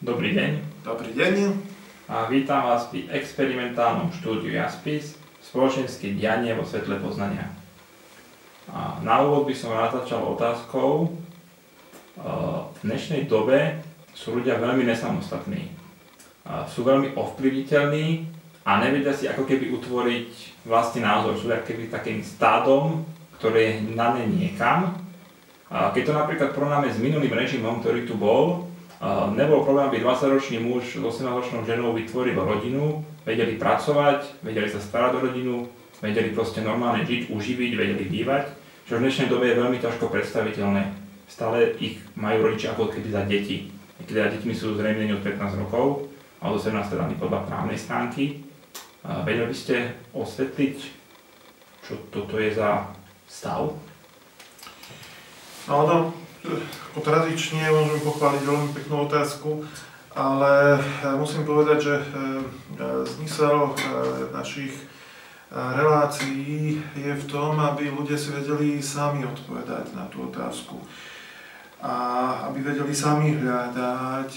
Dobrý 0.00 0.32
deň. 0.32 0.80
Dobrý 0.80 1.12
deň. 1.12 1.52
A 2.08 2.24
vítam 2.24 2.64
vás 2.64 2.88
pri 2.88 3.04
experimentálnom 3.12 4.08
štúdiu 4.16 4.48
Jaspis 4.48 5.20
Spoločenské 5.44 6.16
dianie 6.16 6.56
vo 6.56 6.64
svetle 6.64 6.96
poznania. 7.04 7.52
A 8.72 8.96
na 9.04 9.20
úvod 9.20 9.44
by 9.44 9.52
som 9.52 9.76
rád 9.76 10.00
začal 10.00 10.24
otázkou. 10.24 11.12
V 12.16 12.78
dnešnej 12.80 13.28
dobe 13.28 13.76
sú 14.16 14.40
ľudia 14.40 14.56
veľmi 14.56 14.88
nesamostatní. 14.88 15.68
Sú 16.72 16.80
veľmi 16.80 17.12
ovplyvniteľní 17.12 18.24
a 18.64 18.80
nevedia 18.80 19.12
si 19.12 19.28
ako 19.28 19.44
keby 19.44 19.68
utvoriť 19.68 20.64
vlastný 20.64 21.04
názor. 21.04 21.36
Sú 21.36 21.52
ako 21.52 21.68
keby 21.68 21.92
takým 21.92 22.24
stádom, 22.24 23.04
ktoré 23.36 23.68
je 23.68 23.92
hnané 23.92 24.24
niekam. 24.24 24.96
Keď 25.68 26.02
to 26.08 26.12
napríklad 26.16 26.56
porovnáme 26.56 26.88
s 26.88 26.96
minulým 26.96 27.36
režimom, 27.36 27.84
ktorý 27.84 28.08
tu 28.08 28.16
bol, 28.16 28.64
nebol 29.32 29.64
problém, 29.64 29.88
aby 29.88 30.04
20-ročný 30.04 30.60
muž 30.60 31.00
s 31.00 31.02
18-ročnou 31.02 31.64
ženou 31.64 31.96
vytvoril 31.96 32.36
rodinu, 32.36 33.00
vedeli 33.24 33.56
pracovať, 33.56 34.44
vedeli 34.44 34.68
sa 34.68 34.80
starať 34.80 35.12
o 35.16 35.20
rodinu, 35.24 35.54
vedeli 36.04 36.32
proste 36.36 36.60
normálne 36.60 37.04
žiť, 37.08 37.32
uživiť, 37.32 37.72
vedeli 37.76 38.04
bývať, 38.08 38.52
čo 38.84 39.00
v 39.00 39.08
dnešnej 39.08 39.28
dobe 39.32 39.48
je 39.48 39.60
veľmi 39.60 39.78
ťažko 39.80 40.12
predstaviteľné. 40.12 40.82
Stále 41.30 41.78
ich 41.80 42.02
majú 42.18 42.50
rodičia 42.50 42.76
ako 42.76 42.90
keby 42.92 43.08
za 43.08 43.22
deti. 43.24 43.72
Teda 44.04 44.32
deťmi 44.32 44.52
sú 44.56 44.74
zrejme 44.74 45.06
od 45.12 45.22
15 45.22 45.62
rokov, 45.62 46.10
a 46.40 46.48
od 46.48 46.56
18 46.56 46.88
teda 46.88 47.04
podľa 47.20 47.44
právnej 47.44 47.76
stránky. 47.76 48.40
Vedeli 49.04 49.52
by 49.52 49.56
ste 49.56 49.96
osvetliť, 50.16 50.76
čo 51.84 52.00
toto 52.08 52.40
je 52.40 52.52
za 52.52 52.88
stav? 53.28 53.76
Áno, 55.68 56.16
ako 56.90 57.00
tradične 57.04 57.68
môžem 57.68 58.00
pochváliť 58.00 58.42
veľmi 58.44 58.68
peknú 58.72 58.96
otázku, 59.04 59.64
ale 60.16 60.80
eh, 60.80 61.14
musím 61.14 61.44
povedať, 61.46 61.78
že 61.78 61.94
eh, 62.00 62.04
zmysel 63.06 63.72
eh, 63.72 63.76
našich 64.32 64.74
relácií 65.50 66.78
je 66.94 67.10
v 67.10 67.24
tom, 67.26 67.58
aby 67.58 67.90
ľudia 67.90 68.14
si 68.14 68.30
vedeli 68.30 68.78
sami 68.78 69.26
odpovedať 69.26 69.98
na 69.98 70.06
tú 70.06 70.30
otázku. 70.30 70.78
A 71.82 72.46
aby 72.46 72.62
vedeli 72.62 72.94
sami 72.94 73.34
hľadať 73.34 74.30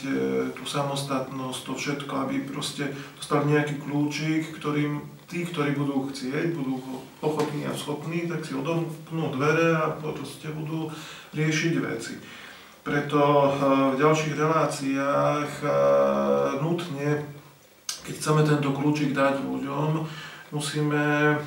tú 0.58 0.64
samostatnosť, 0.66 1.60
to 1.70 1.74
všetko, 1.78 2.14
aby 2.26 2.42
proste 2.50 2.90
dostali 3.14 3.54
nejaký 3.54 3.78
kľúčik, 3.86 4.58
ktorým 4.58 5.06
tí, 5.30 5.46
ktorí 5.46 5.78
budú 5.78 6.10
chcieť, 6.10 6.58
budú 6.58 6.82
ochotní 7.22 7.70
a 7.70 7.78
schopní, 7.78 8.26
tak 8.26 8.42
si 8.42 8.58
odomknú 8.58 9.38
dvere 9.38 9.74
a 9.78 9.94
proste 9.98 10.50
budú 10.50 10.90
riešiť 11.34 11.74
veci. 11.82 12.16
Preto 12.84 13.20
eh, 13.24 13.50
v 13.92 13.96
ďalších 13.96 14.36
reláciách 14.36 15.52
eh, 15.64 15.72
nutne, 16.60 17.24
keď 18.04 18.14
chceme 18.20 18.42
tento 18.44 18.76
kľúčik 18.76 19.16
dať 19.16 19.40
ľuďom, 19.40 20.04
musíme 20.52 21.04
eh, 21.32 21.40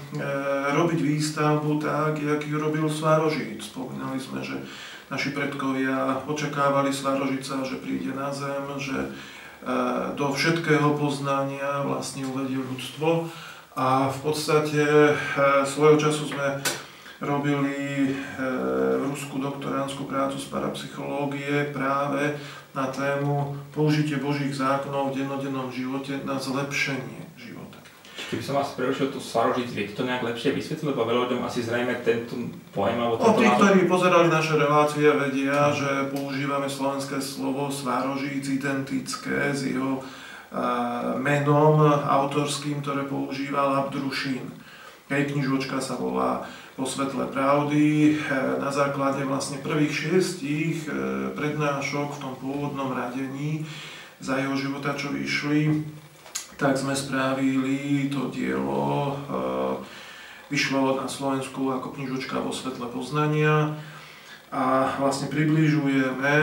robiť 0.73 0.97
výstavbu 0.97 1.77
tak, 1.77 2.17
jak 2.17 2.41
ju 2.41 2.57
robil 2.57 2.89
Svarožíc. 2.89 3.69
Spomínali 3.69 4.17
sme, 4.17 4.41
že 4.41 4.65
naši 5.13 5.37
predkovia 5.37 6.25
očakávali 6.25 6.89
Svarožica, 6.89 7.61
že 7.69 7.85
príde 7.85 8.17
na 8.17 8.33
zem, 8.33 8.65
že 8.81 9.13
do 10.15 10.31
všetkého 10.31 10.95
poznania 10.95 11.83
vlastne 11.83 12.23
uvedie 12.23 12.63
ľudstvo. 12.63 13.27
A 13.75 14.15
v 14.15 14.19
podstate 14.23 15.11
svojho 15.67 15.99
času 15.99 16.31
sme 16.31 16.63
robili 17.21 17.77
e, 18.05 18.13
ruskú 19.09 19.41
doktoránsku 19.41 20.05
prácu 20.05 20.37
z 20.37 20.47
parapsychológie 20.53 21.73
práve 21.73 22.37
na 22.77 22.93
tému 22.93 23.57
použitie 23.73 24.21
Božích 24.21 24.53
zákonov 24.53 25.13
v 25.13 25.25
dennodennom 25.25 25.73
živote 25.73 26.21
na 26.29 26.37
zlepšenie 26.37 27.33
života. 27.41 27.81
Keby 28.27 28.43
som 28.43 28.59
vás 28.61 28.75
prerušil 28.77 29.15
tu 29.15 29.23
Svarožic, 29.23 29.71
viete 29.73 29.97
to 29.97 30.05
nejak 30.05 30.25
lepšie 30.25 30.53
vysvetliť, 30.53 30.89
lebo 30.93 31.09
veľa 31.09 31.21
ľuďom 31.31 31.47
asi 31.47 31.65
zrejme 31.65 31.95
tento 32.05 32.37
pojem 32.75 32.99
alebo 33.01 33.17
tento 33.17 33.39
tí, 33.39 33.49
ktorí 33.49 33.81
pozerali 33.89 34.29
naše 34.29 34.59
relácie, 34.59 35.09
vedia, 35.09 35.73
že 35.73 36.11
používame 36.13 36.69
slovenské 36.69 37.23
slovo 37.23 37.73
Svarožic 37.73 38.45
identické 38.51 39.55
s 39.55 39.69
jeho 39.69 40.03
uh, 40.03 41.17
menom 41.17 41.81
autorským, 41.87 42.83
ktoré 42.83 43.07
používal 43.07 43.87
Abdrušín. 43.87 44.53
Jej 45.07 45.31
knižočka 45.31 45.79
sa 45.79 45.95
volá 45.95 46.51
po 46.77 46.85
svetle 46.85 47.33
pravdy 47.33 48.13
eh, 48.13 48.17
na 48.61 48.69
základe 48.69 49.25
vlastne 49.25 49.57
prvých 49.65 49.93
šiestich 49.97 50.85
eh, 50.87 50.93
prednášok 51.33 52.21
v 52.21 52.21
tom 52.21 52.33
pôvodnom 52.37 52.93
radení 52.93 53.65
za 54.21 54.37
jeho 54.37 54.57
života, 54.57 54.97
čo 54.97 55.13
vyšli, 55.13 55.85
tak 56.57 56.77
sme 56.77 56.93
spravili 56.93 58.09
to 58.13 58.29
dielo, 58.29 59.17
eh, 59.17 59.75
vyšlo 60.53 61.01
na 61.01 61.09
Slovensku 61.09 61.73
ako 61.73 61.97
knižočka 61.97 62.45
vo 62.45 62.53
svetle 62.53 62.93
poznania 62.93 63.81
a 64.53 64.95
vlastne 65.01 65.33
približujeme 65.33 66.37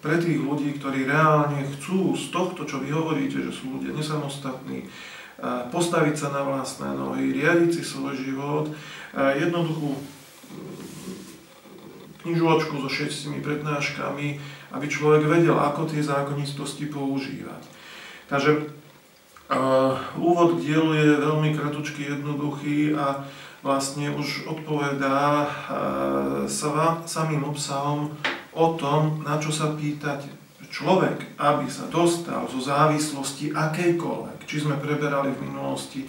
pre 0.00 0.16
tých 0.22 0.38
ľudí, 0.38 0.78
ktorí 0.78 1.04
reálne 1.04 1.66
chcú 1.76 2.14
z 2.14 2.30
tohto, 2.30 2.64
čo 2.64 2.80
vy 2.80 2.94
hovoríte, 2.94 3.42
že 3.42 3.52
sú 3.52 3.76
ľudia 3.76 3.92
nesamostatní, 3.92 4.88
postaviť 5.72 6.14
sa 6.16 6.28
na 6.32 6.40
vlastné 6.44 6.92
nohy, 6.96 7.36
riadiť 7.36 7.80
si 7.80 7.82
svoj 7.84 8.16
život, 8.16 8.72
jednoduchú 9.14 9.94
knižočku 12.24 12.80
so 12.80 12.88
šestimi 12.88 13.44
prednáškami, 13.44 14.40
aby 14.72 14.86
človek 14.88 15.28
vedel, 15.28 15.54
ako 15.54 15.86
tie 15.86 16.00
zákonistosti 16.00 16.88
používať. 16.88 17.62
Takže 18.32 18.50
uh, 19.52 20.00
úvod 20.16 20.58
k 20.58 20.72
dielu 20.72 20.90
je 20.96 21.20
veľmi 21.20 21.52
kratučký, 21.52 22.16
jednoduchý 22.16 22.96
a 22.96 23.28
vlastne 23.60 24.08
už 24.16 24.48
odpovedá 24.48 25.44
uh, 25.44 25.48
sa 26.48 27.04
samým 27.04 27.44
obsahom 27.44 28.16
o 28.56 28.66
tom, 28.80 29.20
na 29.20 29.36
čo 29.36 29.52
sa 29.52 29.76
pýtať 29.76 30.24
človek, 30.74 31.38
aby 31.38 31.70
sa 31.70 31.86
dostal 31.86 32.50
zo 32.50 32.58
závislosti 32.58 33.54
akejkoľvek, 33.54 34.38
či 34.48 34.64
sme 34.64 34.74
preberali 34.80 35.30
v 35.30 35.46
minulosti 35.46 36.02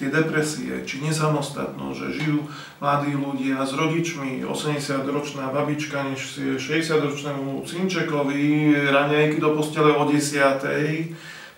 tie 0.00 0.08
depresie, 0.08 0.80
či 0.88 1.04
nesamostatnosť, 1.04 1.96
že 2.00 2.08
žijú 2.16 2.48
mladí 2.80 3.12
ľudia 3.12 3.60
s 3.68 3.76
rodičmi, 3.76 4.40
80-ročná 4.48 5.52
babička, 5.52 6.08
než 6.08 6.20
si 6.24 6.56
60-ročnému 6.56 7.60
cinčekovi, 7.68 8.72
raňajky 8.88 9.36
do 9.36 9.52
postele 9.52 9.92
o 9.92 10.08
10 10.08 10.64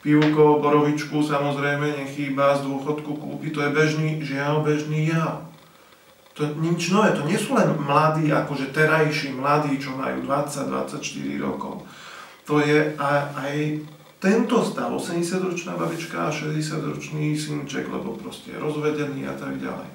pivko, 0.02 0.58
borovičku 0.58 1.22
samozrejme 1.22 2.02
nechýba, 2.02 2.58
z 2.58 2.66
dôchodku 2.66 3.22
kúpi, 3.22 3.54
to 3.54 3.62
je 3.62 3.70
bežný, 3.70 4.18
žiaľ, 4.18 4.66
bežný 4.66 5.14
jav. 5.14 5.46
To 6.34 6.50
nič 6.58 6.90
nové, 6.90 7.14
to 7.14 7.22
nie 7.22 7.38
sú 7.38 7.54
len 7.54 7.70
mladí, 7.78 8.26
akože 8.26 8.74
terajší 8.74 9.38
mladí, 9.38 9.78
čo 9.78 9.94
majú 9.94 10.26
20-24 10.26 10.98
rokov 11.38 11.86
to 12.44 12.58
je 12.58 12.94
aj, 12.98 13.18
aj 13.38 13.54
tento 14.22 14.62
stav, 14.62 14.94
80-ročná 14.94 15.74
babička 15.74 16.30
a 16.30 16.30
60-ročný 16.30 17.34
synček, 17.34 17.90
lebo 17.90 18.14
proste 18.14 18.54
rozvedený 18.54 19.26
a 19.26 19.34
tak 19.34 19.58
ďalej. 19.58 19.88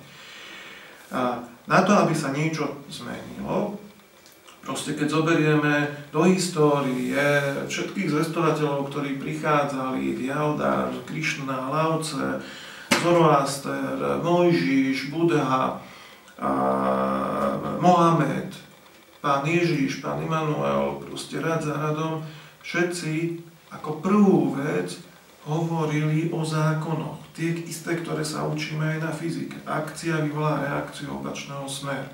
A 1.15 1.47
na 1.63 1.79
to, 1.87 1.95
aby 1.95 2.11
sa 2.11 2.35
niečo 2.35 2.83
zmenilo, 2.91 3.79
proste 4.67 4.99
keď 4.99 5.07
zoberieme 5.07 5.87
do 6.11 6.27
histórie 6.27 7.15
všetkých 7.71 8.11
zvestovateľov, 8.11 8.91
ktorí 8.91 9.15
prichádzali, 9.15 10.19
Vialdar, 10.19 10.91
Krišna, 11.07 11.71
Laoce, 11.71 12.43
Zoroaster, 12.99 14.19
Mojžiš, 14.19 15.07
Buddha, 15.15 15.79
a 16.37 16.51
Mohamed, 17.81 18.53
pán 19.25 19.41
Ježiš, 19.41 20.05
pán 20.05 20.21
Immanuel, 20.21 21.01
proste 21.01 21.41
rad 21.41 21.65
za 21.65 21.73
radom, 21.73 22.21
všetci 22.61 23.41
ako 23.71 23.99
prvú 23.99 24.55
vec 24.55 24.99
hovorili 25.47 26.27
o 26.31 26.43
zákonoch. 26.43 27.23
Tie 27.31 27.55
isté, 27.67 27.95
ktoré 27.99 28.23
sa 28.27 28.43
učíme 28.47 28.97
aj 28.97 28.99
na 28.99 29.11
fyzike. 29.11 29.55
Akcia 29.63 30.19
vyvolá 30.23 30.59
reakciu 30.59 31.23
opačného 31.23 31.63
smeru. 31.69 32.11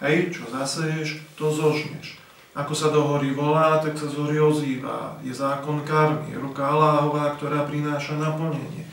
Hej, 0.00 0.32
čo 0.32 0.48
zaseješ, 0.48 1.20
to 1.36 1.52
zožneš. 1.52 2.16
Ako 2.56 2.74
sa 2.74 2.90
do 2.90 3.06
hory 3.06 3.30
volá, 3.30 3.78
tak 3.78 3.94
sa 3.94 4.10
z 4.10 4.18
hory 4.18 4.38
ozýva. 4.42 5.18
Je 5.22 5.30
zákon 5.30 5.86
karmy, 5.86 6.34
je 6.34 6.38
ruka 6.40 6.66
Aláhová, 6.66 7.38
ktorá 7.38 7.62
prináša 7.66 8.18
naplnenie. 8.18 8.86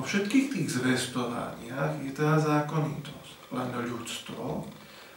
Vo 0.00 0.06
všetkých 0.06 0.46
tých 0.48 0.68
zvestovaniach 0.80 2.00
je 2.00 2.12
tá 2.16 2.40
zákonitosť. 2.40 3.52
Len 3.52 3.68
ľudstvo, 3.84 4.64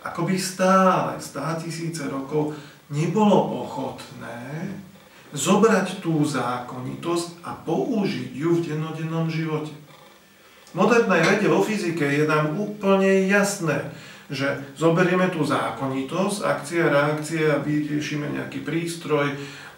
akoby 0.03 0.35
stále, 0.35 1.15
stá 1.23 1.55
tisíce 1.55 2.03
rokov, 2.11 2.51
nebolo 2.91 3.63
ochotné 3.63 4.75
zobrať 5.35 5.99
tú 5.99 6.23
zákonitosť 6.23 7.43
a 7.43 7.59
použiť 7.59 8.31
ju 8.31 8.55
v 8.55 8.63
dennodennom 8.71 9.27
živote. 9.27 9.75
V 10.71 10.73
modernej 10.79 11.21
vede 11.23 11.51
vo 11.51 11.59
fyzike 11.59 12.03
je 12.03 12.23
nám 12.23 12.55
úplne 12.55 13.27
jasné, 13.27 13.91
že 14.31 14.47
zoberieme 14.79 15.27
tú 15.29 15.43
zákonitosť, 15.43 16.37
akcia, 16.41 16.87
reakcia 16.87 17.61
vyriešime 17.61 18.31
nejaký 18.31 18.63
prístroj, 18.63 19.35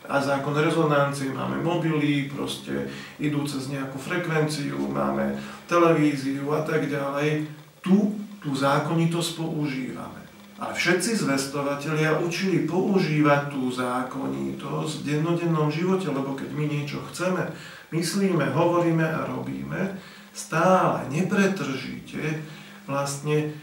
a 0.07 0.24
zákon 0.24 0.56
rezonancie, 0.56 1.36
máme 1.36 1.60
mobily, 1.60 2.31
proste 2.31 2.88
idú 3.19 3.44
cez 3.44 3.68
nejakú 3.68 4.00
frekvenciu, 4.00 4.88
máme 4.88 5.36
televíziu 5.68 6.48
a 6.56 6.63
tak 6.63 6.88
ďalej. 6.88 7.44
Tu 7.83 8.15
tú 8.39 8.56
zákonitosť 8.56 9.44
používame. 9.44 10.26
A 10.57 10.74
všetci 10.74 11.21
zvestovatelia 11.21 12.18
učili 12.18 12.65
používať 12.65 13.54
tú 13.54 13.69
zákonitosť 13.69 14.94
v 15.01 15.06
dennodennom 15.06 15.69
živote, 15.69 16.09
lebo 16.09 16.33
keď 16.33 16.50
my 16.57 16.65
niečo 16.65 16.98
chceme, 17.13 17.45
myslíme, 17.94 18.50
hovoríme 18.57 19.06
a 19.06 19.30
robíme, 19.30 20.01
stále 20.33 21.06
nepretržite 21.13 22.42
vlastne 22.89 23.54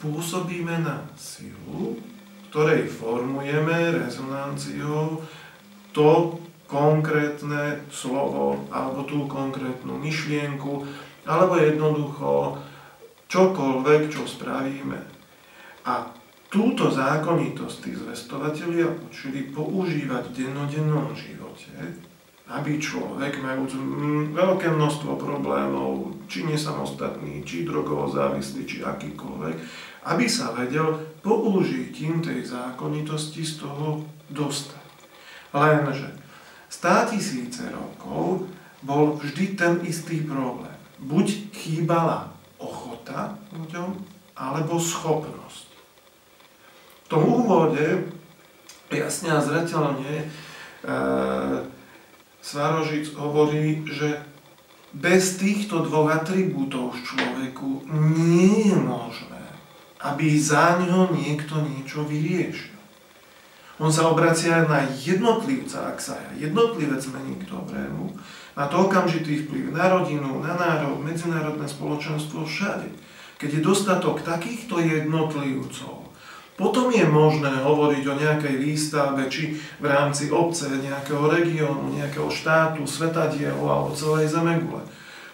pôsobíme 0.00 0.80
na 0.80 1.04
silu, 1.20 2.00
ktorej 2.48 2.88
formujeme 2.88 4.00
rezonanciou 4.00 5.20
to 5.92 6.40
konkrétne 6.64 7.84
slovo 7.92 8.64
alebo 8.72 9.04
tú 9.04 9.28
konkrétnu 9.28 10.00
myšlienku 10.00 10.86
alebo 11.28 11.60
jednoducho 11.60 12.56
čokoľvek, 13.28 14.00
čo 14.08 14.24
spravíme. 14.24 15.09
A 15.86 16.12
túto 16.52 16.90
zákonitosť 16.90 17.76
tí 17.86 17.92
zvestovatelia 17.96 18.90
učili 18.90 19.48
používať 19.54 20.28
v 20.28 20.36
dennodennom 20.44 21.14
živote, 21.14 21.72
aby 22.50 22.82
človek, 22.82 23.38
majúc 23.38 23.78
veľké 24.34 24.74
množstvo 24.74 25.14
problémov, 25.14 26.18
či 26.26 26.42
nesamostatný, 26.42 27.46
či 27.46 27.62
drogovo 27.62 28.10
závislý, 28.10 28.66
či 28.66 28.82
akýkoľvek, 28.82 29.56
aby 30.10 30.26
sa 30.26 30.50
vedel 30.58 30.98
použitím 31.22 32.18
tej 32.18 32.50
zákonitosti 32.50 33.46
z 33.46 33.62
toho 33.62 34.02
dostať. 34.34 34.90
Lenže 35.54 36.10
stá 36.66 37.06
tisíce 37.06 37.62
rokov 37.70 38.50
bol 38.82 39.14
vždy 39.22 39.54
ten 39.54 39.78
istý 39.86 40.26
problém. 40.26 40.74
Buď 40.98 41.54
chýbala 41.54 42.34
ochota 42.58 43.38
ľuďom, 43.54 43.94
alebo 44.40 44.80
schopnosť. 44.80 45.69
Tom 47.10 47.26
úvode 47.26 48.06
jasne 48.86 49.34
a 49.34 49.42
zreteľne 49.42 50.14
e, 50.22 50.26
Svarožic 52.38 53.10
hovorí, 53.18 53.82
že 53.84 54.22
bez 54.94 55.36
týchto 55.42 55.82
dvoch 55.82 56.06
atribútov 56.06 56.94
v 56.94 57.02
človeku 57.02 57.70
nie 58.14 58.70
je 58.70 58.76
možné, 58.78 59.44
aby 60.06 60.38
za 60.38 60.78
ňo 60.78 61.10
niekto 61.10 61.58
niečo 61.66 62.06
vyriešil. 62.06 62.78
On 63.80 63.90
sa 63.90 64.06
obracia 64.06 64.62
na 64.68 64.86
jednotlivca, 64.86 65.90
ak 65.90 65.98
sa 65.98 66.14
jednotlivec 66.36 67.00
mení 67.10 67.42
k 67.42 67.48
dobrému, 67.48 68.12
má 68.54 68.64
to 68.70 68.86
okamžitý 68.86 69.46
vplyv 69.46 69.72
na 69.72 69.88
rodinu, 69.88 70.38
na 70.38 70.52
národ, 70.54 71.00
medzinárodné 71.00 71.64
spoločenstvo, 71.66 72.46
všade. 72.46 72.86
Keď 73.40 73.50
je 73.56 73.66
dostatok 73.66 74.20
takýchto 74.20 74.78
jednotlivcov, 74.84 75.99
potom 76.60 76.92
je 76.92 77.08
možné 77.08 77.48
hovoriť 77.64 78.04
o 78.04 78.18
nejakej 78.20 78.54
výstave, 78.60 79.32
či 79.32 79.56
v 79.56 79.86
rámci 79.88 80.28
obce, 80.28 80.68
nejakého 80.68 81.24
regiónu, 81.24 81.96
nejakého 81.96 82.28
štátu, 82.28 82.84
svetadielu 82.84 83.64
alebo 83.64 83.96
celej 83.96 84.28
zemegule. 84.28 84.84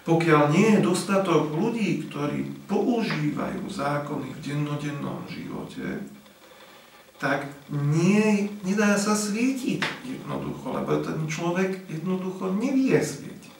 Pokiaľ 0.06 0.54
nie 0.54 0.78
je 0.78 0.86
dostatok 0.86 1.50
ľudí, 1.50 2.06
ktorí 2.06 2.70
používajú 2.70 3.66
zákony 3.66 4.38
v 4.38 4.42
dennodennom 4.46 5.26
živote, 5.26 6.06
tak 7.18 7.50
nie, 7.74 8.46
nedá 8.62 8.94
sa 8.94 9.18
svietiť 9.18 9.82
jednoducho, 10.06 10.78
lebo 10.78 11.02
ten 11.02 11.26
človek 11.26 11.90
jednoducho 11.90 12.54
nevie 12.54 12.94
svietiť. 13.02 13.54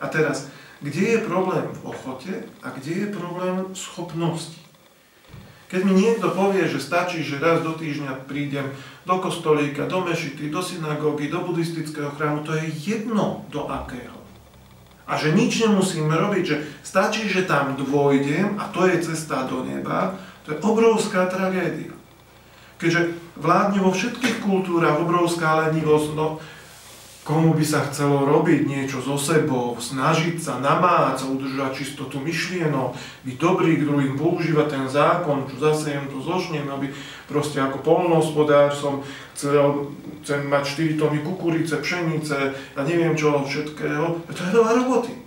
A 0.00 0.08
teraz, 0.08 0.48
kde 0.80 1.20
je 1.20 1.26
problém 1.28 1.68
v 1.76 1.92
ochote 1.92 2.34
a 2.64 2.72
kde 2.72 2.92
je 3.04 3.06
problém 3.12 3.68
v 3.68 3.76
schopnosti? 3.76 4.71
Keď 5.72 5.80
mi 5.88 5.96
niekto 5.96 6.28
povie, 6.36 6.68
že 6.68 6.76
stačí, 6.76 7.24
že 7.24 7.40
raz 7.40 7.64
do 7.64 7.72
týždňa 7.72 8.28
prídem 8.28 8.68
do 9.08 9.16
kostolíka, 9.16 9.88
do 9.88 10.04
mešity, 10.04 10.52
do 10.52 10.60
synagógy, 10.60 11.32
do 11.32 11.40
buddhistického 11.40 12.12
chrámu, 12.12 12.44
to 12.44 12.52
je 12.52 12.68
jedno 12.76 13.48
do 13.48 13.64
akého. 13.64 14.20
A 15.08 15.16
že 15.16 15.32
nič 15.32 15.64
nemusím 15.64 16.12
robiť, 16.12 16.44
že 16.44 16.56
stačí, 16.84 17.24
že 17.24 17.48
tam 17.48 17.72
dvojdem 17.80 18.60
a 18.60 18.68
to 18.68 18.84
je 18.84 19.00
cesta 19.00 19.48
do 19.48 19.64
neba, 19.64 20.20
to 20.44 20.52
je 20.52 20.60
obrovská 20.60 21.26
tragédia 21.26 21.96
keďže 22.82 23.14
vládne 23.38 23.78
vo 23.78 23.94
všetkých 23.94 24.42
kultúrach 24.42 24.98
obrovská 24.98 25.70
lenivosť, 25.70 26.18
no 26.18 26.42
komu 27.22 27.54
by 27.54 27.62
sa 27.62 27.86
chcelo 27.86 28.26
robiť 28.26 28.66
niečo 28.66 28.98
so 28.98 29.14
sebou, 29.14 29.78
snažiť 29.78 30.42
sa 30.42 30.58
namáhať 30.58 31.22
sa 31.22 31.26
udržať 31.30 31.70
čistotu 31.78 32.18
myšlienok, 32.18 32.98
byť 33.22 33.36
dobrý 33.38 33.78
k 33.78 33.86
druhým, 33.86 34.18
používať 34.18 34.66
ten 34.74 34.86
zákon, 34.90 35.46
čo 35.46 35.56
zase 35.62 35.94
jem 35.94 36.10
to 36.10 36.18
zožnem, 36.18 36.66
aby 36.66 36.90
proste 37.30 37.62
ako 37.62 37.78
polnohospodár 37.86 38.74
som 38.74 39.06
chcel, 39.38 39.94
chcem 40.26 40.50
mať 40.50 40.98
4 40.98 40.98
tony 40.98 41.22
kukurice, 41.22 41.78
pšenice 41.78 42.38
a 42.74 42.80
neviem 42.82 43.14
čo 43.14 43.46
všetkého, 43.46 44.26
to 44.26 44.40
je 44.42 44.50
veľa 44.50 44.72
roboty. 44.82 45.21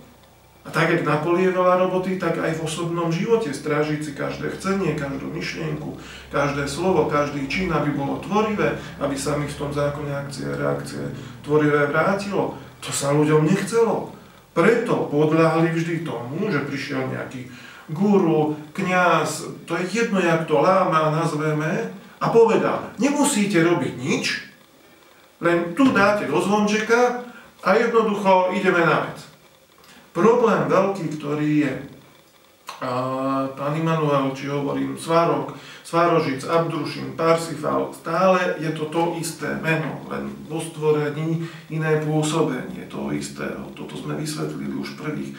A 0.66 0.68
tak, 0.74 0.90
jak 0.90 1.06
na 1.06 1.22
veľa 1.22 1.86
roboty, 1.86 2.18
tak 2.18 2.42
aj 2.42 2.58
v 2.58 2.64
osobnom 2.66 3.14
živote 3.14 3.54
strážiť 3.54 4.02
si 4.02 4.12
každé 4.18 4.50
chcenie, 4.58 4.98
každú 4.98 5.30
myšlienku, 5.30 5.94
každé 6.34 6.66
slovo, 6.66 7.06
každý 7.06 7.46
čin, 7.46 7.70
aby 7.70 7.94
bolo 7.94 8.18
tvorivé, 8.18 8.74
aby 8.98 9.14
sa 9.14 9.38
mi 9.38 9.46
v 9.46 9.54
tom 9.54 9.70
zákone 9.70 10.10
akcie 10.10 10.50
a 10.50 10.58
reakcie 10.58 11.06
tvorivé 11.46 11.86
vrátilo. 11.86 12.58
To 12.82 12.90
sa 12.90 13.14
ľuďom 13.14 13.46
nechcelo. 13.46 14.10
Preto 14.50 15.06
podľahli 15.06 15.70
vždy 15.70 16.02
tomu, 16.02 16.50
že 16.50 16.66
prišiel 16.66 17.14
nejaký 17.14 17.46
guru, 17.94 18.58
kňaz, 18.74 19.62
to 19.70 19.78
je 19.78 20.02
jedno, 20.02 20.18
jak 20.18 20.50
to 20.50 20.58
láma 20.58 21.14
nazveme, 21.14 21.94
a 22.16 22.26
povedal, 22.32 22.90
nemusíte 22.98 23.60
robiť 23.60 23.94
nič, 24.00 24.24
len 25.44 25.76
tu 25.76 25.92
dáte 25.92 26.24
do 26.24 26.40
zvončeka 26.40 27.22
a 27.60 27.68
jednoducho 27.76 28.56
ideme 28.56 28.80
na 28.82 29.04
vec. 29.04 29.35
Problém 30.16 30.64
veľký, 30.64 31.20
ktorý 31.20 31.50
je, 31.68 31.74
pán 33.52 33.72
Immanuel, 33.76 34.32
či 34.32 34.48
hovorím 34.48 34.96
Svarok, 34.96 35.52
Svarožic, 35.84 36.40
Abdrušin, 36.40 37.12
Parsifal, 37.20 37.92
stále 37.92 38.56
je 38.56 38.72
to 38.72 38.88
to 38.88 39.20
isté 39.20 39.60
meno, 39.60 40.00
len 40.08 40.32
vo 40.48 40.56
stvorení 40.56 41.44
iné 41.68 42.00
pôsobenie 42.00 42.88
toho 42.88 43.12
istého. 43.12 43.68
Toto 43.76 43.92
sme 43.92 44.16
vysvetlili 44.16 44.72
už 44.72 44.96
v 44.96 45.00
prvých 45.04 45.32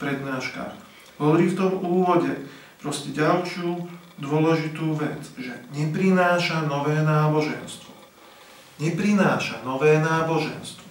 prednáškach. 0.00 0.80
Hovorí 1.20 1.52
v 1.52 1.58
tom 1.60 1.72
úvode 1.84 2.32
proste 2.80 3.12
ďalšiu 3.12 3.84
dôležitú 4.16 4.96
vec, 4.96 5.28
že 5.36 5.52
neprináša 5.76 6.64
nové 6.64 6.96
náboženstvo. 7.04 7.92
Neprináša 8.80 9.60
nové 9.60 10.00
náboženstvo. 10.00 10.81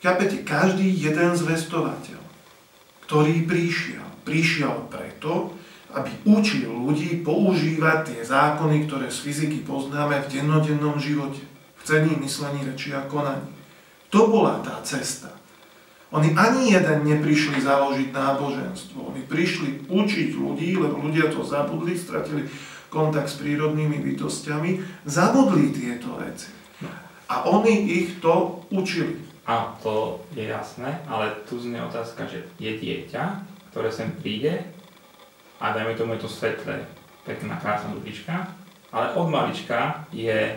Chápete, 0.00 0.40
každý 0.48 0.88
jeden 0.96 1.36
zvestovateľ, 1.36 2.20
ktorý 3.04 3.44
prišiel, 3.44 4.00
prišiel 4.24 4.88
preto, 4.88 5.52
aby 5.92 6.08
učil 6.24 6.72
ľudí 6.72 7.20
používať 7.20 7.98
tie 8.08 8.20
zákony, 8.24 8.88
ktoré 8.88 9.12
z 9.12 9.18
fyziky 9.20 9.60
poznáme 9.60 10.24
v 10.24 10.30
dennodennom 10.32 10.96
živote. 10.96 11.44
V 11.80 11.82
cení, 11.84 12.16
myslení, 12.16 12.64
reči 12.64 12.96
a 12.96 13.04
konaní. 13.04 13.44
To 14.08 14.28
bola 14.32 14.64
tá 14.64 14.80
cesta. 14.80 15.36
Oni 16.10 16.32
ani 16.32 16.72
jeden 16.72 17.06
neprišli 17.06 17.60
založiť 17.60 18.08
náboženstvo. 18.10 19.14
Oni 19.14 19.22
prišli 19.28 19.84
učiť 19.86 20.28
ľudí, 20.34 20.80
lebo 20.80 20.96
ľudia 20.96 21.28
to 21.28 21.44
zabudli, 21.44 21.94
stratili 21.94 22.48
kontakt 22.90 23.30
s 23.30 23.38
prírodnými 23.38 24.02
bytostiami, 24.02 25.04
zabudli 25.06 25.70
tieto 25.70 26.18
veci. 26.18 26.50
A 27.30 27.46
oni 27.46 27.86
ich 28.02 28.18
to 28.18 28.64
učili. 28.74 29.29
A 29.50 29.74
to 29.82 30.22
je 30.30 30.46
jasné, 30.46 31.02
ale 31.10 31.34
tu 31.42 31.58
znie 31.58 31.82
otázka, 31.82 32.22
že 32.30 32.46
je 32.62 32.70
dieťa, 32.70 33.42
ktoré 33.74 33.90
sem 33.90 34.14
príde 34.22 34.62
a 35.58 35.74
dajme 35.74 35.98
tomu 35.98 36.14
je 36.14 36.22
to 36.22 36.30
svetlé, 36.30 36.86
pekná, 37.26 37.58
krásna 37.58 37.90
dupička, 37.98 38.46
ale 38.94 39.10
od 39.18 39.26
malička 39.26 40.06
je 40.14 40.54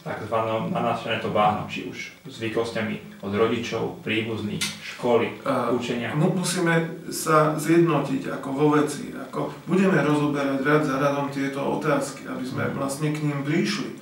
takzvané 0.00 0.72
nanášané 0.72 1.20
to 1.20 1.36
váhno, 1.36 1.68
či 1.68 1.84
už 1.84 2.16
zvyklostiami 2.32 3.20
od 3.20 3.32
rodičov, 3.36 4.00
príbuzných, 4.00 4.64
školy, 4.96 5.44
uh, 5.44 5.76
učenia. 5.76 6.16
No, 6.16 6.32
musíme 6.32 7.04
sa 7.12 7.60
zjednotiť 7.60 8.40
ako 8.40 8.48
vo 8.56 8.66
veci, 8.80 9.12
ako 9.12 9.52
budeme 9.68 10.00
rozoberať 10.00 10.64
rad 10.64 10.82
za 10.88 10.96
radom 10.96 11.28
tieto 11.28 11.60
otázky, 11.76 12.24
aby 12.24 12.44
sme 12.48 12.72
vlastne 12.72 13.12
k 13.12 13.20
ním 13.20 13.44
prišli. 13.44 14.00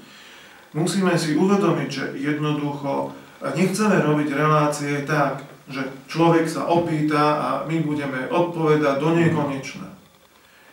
Musíme 0.78 1.16
si 1.18 1.34
uvedomiť, 1.34 1.88
že 1.90 2.04
jednoducho 2.14 3.10
a 3.38 3.54
nechceme 3.54 4.02
robiť 4.02 4.28
relácie 4.34 5.06
tak, 5.06 5.46
že 5.68 5.84
človek 6.08 6.48
sa 6.48 6.66
opýta 6.66 7.24
a 7.38 7.48
my 7.68 7.76
budeme 7.84 8.26
odpovedať 8.32 8.94
do 8.98 9.10
nekonečna. 9.14 9.88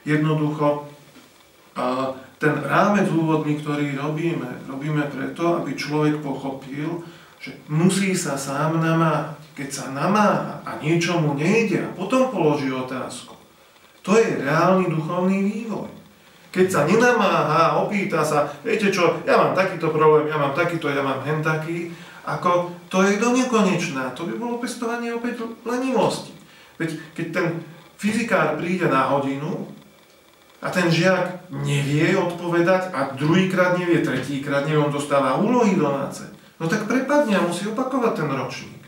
Jednoducho, 0.07 0.87
ten 2.39 2.53
rámec 2.63 3.09
úvodný, 3.11 3.59
ktorý 3.59 3.99
robíme, 3.99 4.65
robíme 4.69 5.03
preto, 5.11 5.61
aby 5.61 5.75
človek 5.75 6.23
pochopil, 6.23 7.03
že 7.41 7.59
musí 7.67 8.15
sa 8.15 8.39
sám 8.39 8.79
namáhať. 8.79 9.37
Keď 9.55 9.69
sa 9.71 9.85
namáha 9.95 10.59
a 10.67 10.75
niečomu 10.83 11.31
nejde 11.31 11.79
a 11.79 11.95
potom 11.95 12.27
položí 12.27 12.67
otázku, 12.67 13.39
to 14.03 14.19
je 14.19 14.43
reálny 14.43 14.91
duchovný 14.91 15.47
vývoj. 15.47 15.87
Keď 16.51 16.67
sa 16.67 16.83
nenamáha 16.83 17.71
a 17.71 17.77
opýta 17.79 18.19
sa, 18.19 18.51
viete 18.67 18.91
čo, 18.91 19.23
ja 19.23 19.39
mám 19.39 19.55
takýto 19.55 19.95
problém, 19.95 20.27
ja 20.27 20.35
mám 20.35 20.51
takýto, 20.51 20.91
ja 20.91 20.99
mám 20.99 21.23
hen 21.23 21.39
taký, 21.39 21.87
ako 22.25 22.73
to 22.89 23.05
je 23.05 23.21
do 23.21 23.29
nekonečná. 23.31 24.17
To 24.17 24.25
by 24.25 24.33
bolo 24.35 24.57
pestovanie 24.57 25.13
opäť 25.13 25.45
lenivosti. 25.61 26.33
Veď 26.81 26.97
keď 27.13 27.27
ten 27.31 27.47
fyzikár 28.01 28.57
príde 28.57 28.89
na 28.89 29.07
hodinu 29.13 29.69
a 30.59 30.67
ten 30.73 30.89
žiak 30.89 31.53
nevie 31.53 32.17
odpovedať 32.17 32.91
a 32.91 33.13
druhýkrát 33.13 33.77
nevie, 33.77 34.01
tretíkrát 34.01 34.65
nevie, 34.65 34.81
on 34.81 34.91
dostáva 34.91 35.37
úlohy 35.37 35.77
domáce. 35.77 36.25
No 36.57 36.65
tak 36.65 36.89
prepadne 36.89 37.37
a 37.37 37.45
musí 37.45 37.69
opakovať 37.69 38.13
ten 38.17 38.29
ročník. 38.31 38.83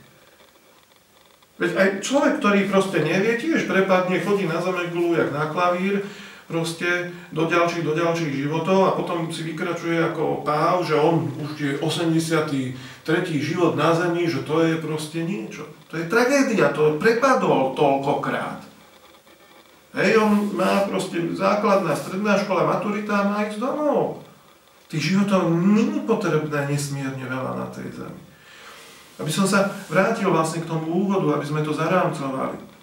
Veď 1.57 1.71
aj 1.73 1.87
človek, 2.05 2.33
ktorý 2.37 2.69
proste 2.69 3.01
nevie, 3.01 3.33
tiež 3.37 3.65
prepadne, 3.65 4.21
chodí 4.21 4.45
na 4.45 4.61
zameglu, 4.61 5.17
jak 5.17 5.33
na 5.33 5.49
klavír, 5.49 6.05
proste 6.47 7.11
do 7.35 7.43
ďalších, 7.43 7.83
do 7.83 7.91
ďalších 7.91 8.47
životov 8.47 8.79
a 8.87 8.95
potom 8.95 9.27
si 9.27 9.43
vykračuje 9.43 9.99
ako 9.99 10.47
páv, 10.47 10.87
že 10.87 10.95
on 10.95 11.27
už 11.43 11.49
je 11.59 11.71
83. 11.83 12.71
život 13.43 13.75
na 13.75 13.91
zemi, 13.91 14.31
že 14.31 14.47
to 14.47 14.63
je 14.63 14.79
proste 14.79 15.27
niečo. 15.27 15.67
To 15.91 15.99
je 15.99 16.07
tragédia, 16.07 16.71
to 16.71 16.95
prepadol 16.95 17.75
toľkokrát. 17.75 18.63
Hej, 19.97 20.23
on 20.23 20.55
má 20.55 20.87
proste 20.87 21.19
základná 21.35 21.91
stredná 21.95 22.39
škola, 22.39 22.79
maturita 22.79 23.23
a 23.23 23.27
má 23.27 23.43
ísť 23.43 23.59
domov. 23.59 24.23
Tých 24.87 25.15
životov 25.15 25.51
není 25.51 25.99
potrebné 26.07 26.71
nesmierne 26.71 27.27
veľa 27.27 27.59
na 27.59 27.67
tej 27.75 27.91
zemi. 27.91 28.21
Aby 29.19 29.31
som 29.33 29.43
sa 29.43 29.67
vrátil 29.91 30.29
vlastne 30.31 30.63
k 30.63 30.69
tomu 30.69 30.93
úvodu, 30.93 31.35
aby 31.35 31.43
sme 31.43 31.65
to 31.65 31.75
zarámcovali. 31.75 32.76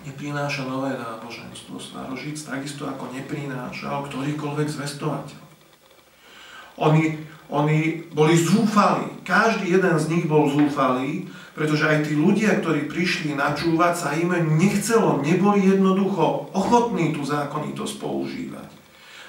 Neprináša 0.00 0.64
nové 0.64 0.96
náboženstvo 0.96 1.76
starožíc, 1.76 2.40
takisto 2.48 2.88
ako 2.88 3.12
neprinášal 3.12 4.08
ktorýkoľvek 4.08 4.68
zvestovateľ. 4.72 5.40
Oni, 6.80 7.20
oni 7.52 8.08
boli 8.16 8.34
zúfali, 8.40 9.20
každý 9.28 9.76
jeden 9.76 9.96
z 10.00 10.06
nich 10.08 10.24
bol 10.24 10.48
zúfalý, 10.48 11.28
pretože 11.52 11.84
aj 11.84 12.08
tí 12.08 12.16
ľudia, 12.16 12.56
ktorí 12.64 12.88
prišli 12.88 13.36
načúvať, 13.36 13.92
sa 13.92 14.16
im 14.16 14.32
nechcelo, 14.56 15.20
neboli 15.20 15.68
jednoducho 15.68 16.48
ochotní 16.56 17.12
tú 17.12 17.20
zákonitosť 17.20 17.94
používať. 18.00 18.70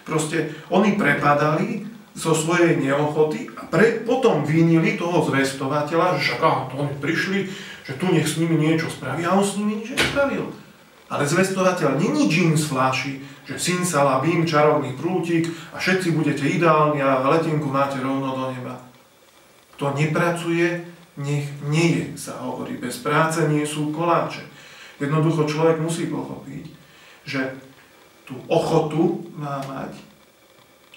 Proste 0.08 0.56
oni 0.72 0.96
prepadali 0.96 1.84
zo 2.16 2.36
svojej 2.36 2.80
neochoty 2.80 3.51
a 3.56 3.68
pre, 3.68 4.04
potom 4.04 4.44
vinili 4.44 5.00
toho 5.00 5.24
zvestovateľa, 5.28 6.20
že 6.20 6.36
však 6.36 6.72
to 6.72 6.75
oni 6.80 6.96
prišli, 7.00 7.40
že 7.85 7.97
tu 7.97 8.09
nech 8.13 8.27
s 8.27 8.38
nimi 8.38 8.57
niečo 8.57 8.89
spraví 8.89 9.25
a 9.25 9.33
on 9.33 9.45
s 9.45 9.57
nimi 9.57 9.81
nič 9.81 9.97
nespravil. 9.97 10.53
Ale 11.11 11.27
zvestovateľ 11.27 12.00
není 12.00 12.31
džín 12.31 12.55
z 12.55 12.71
fláši, 12.71 13.13
že 13.43 13.59
syn 13.59 13.83
sala, 13.83 14.23
bím, 14.23 14.47
čarovný 14.47 14.95
prútik 14.95 15.51
a 15.75 15.81
všetci 15.81 16.15
budete 16.15 16.47
ideálni 16.47 17.03
a 17.03 17.19
letenku 17.27 17.67
máte 17.67 18.00
rovno 18.00 18.31
do 18.31 18.45
neba. 18.55 18.79
To 19.75 19.91
nepracuje 19.91 20.88
nech 21.19 21.47
nie 21.67 21.88
je, 22.00 22.05
sa 22.15 22.39
hovorí. 22.39 22.79
Bez 22.79 23.03
práce 23.03 23.43
nie 23.51 23.67
sú 23.67 23.91
koláče. 23.91 24.47
Jednoducho 25.01 25.50
človek 25.50 25.81
musí 25.81 26.07
pochopiť, 26.07 26.63
že 27.27 27.57
tú 28.23 28.38
ochotu 28.47 29.27
má 29.35 29.59
mať, 29.67 29.97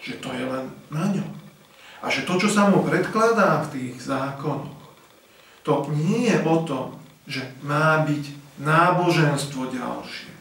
že 0.04 0.20
to 0.20 0.30
je 0.30 0.44
len 0.44 0.70
na 0.92 1.10
ňom. 1.10 1.30
A 2.04 2.12
že 2.12 2.28
to, 2.28 2.36
čo 2.36 2.52
sa 2.52 2.68
mu 2.68 2.84
predkladá 2.84 3.64
v 3.64 3.70
tých 3.72 3.94
zákonoch, 4.04 4.73
to 5.64 5.88
nie 5.90 6.28
je 6.28 6.36
o 6.44 6.56
tom, 6.62 7.00
že 7.24 7.40
má 7.64 8.04
byť 8.04 8.24
náboženstvo 8.60 9.72
ďalšie. 9.72 10.32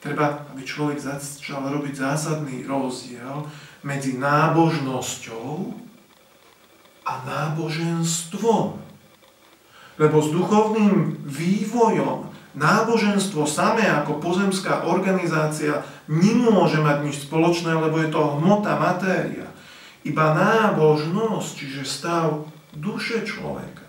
Treba, 0.00 0.48
aby 0.50 0.62
človek 0.64 0.98
začal 0.98 1.70
robiť 1.70 1.94
zásadný 1.94 2.64
rozdiel 2.66 3.46
medzi 3.84 4.16
nábožnosťou 4.16 5.76
a 7.06 7.12
náboženstvom. 7.24 8.80
Lebo 10.00 10.16
s 10.24 10.28
duchovným 10.32 11.20
vývojom 11.28 12.32
náboženstvo 12.56 13.44
samé 13.44 13.86
ako 13.86 14.18
pozemská 14.18 14.88
organizácia 14.88 15.84
nemôže 16.10 16.80
mať 16.80 17.06
nič 17.06 17.16
spoločné, 17.28 17.76
lebo 17.76 18.00
je 18.00 18.08
to 18.10 18.40
hmota, 18.40 18.74
matéria. 18.80 19.46
Iba 20.02 20.32
nábožnosť, 20.32 21.50
čiže 21.54 21.82
stav 21.84 22.48
duše 22.72 23.22
človeka, 23.28 23.84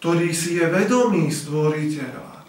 ktorý 0.00 0.32
si 0.32 0.56
je 0.56 0.64
vedomý 0.64 1.28
stvoriteľa. 1.28 2.40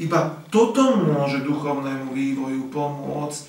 Iba 0.00 0.40
toto 0.48 0.96
môže 0.96 1.44
duchovnému 1.44 2.16
vývoju 2.16 2.72
pomôcť, 2.72 3.40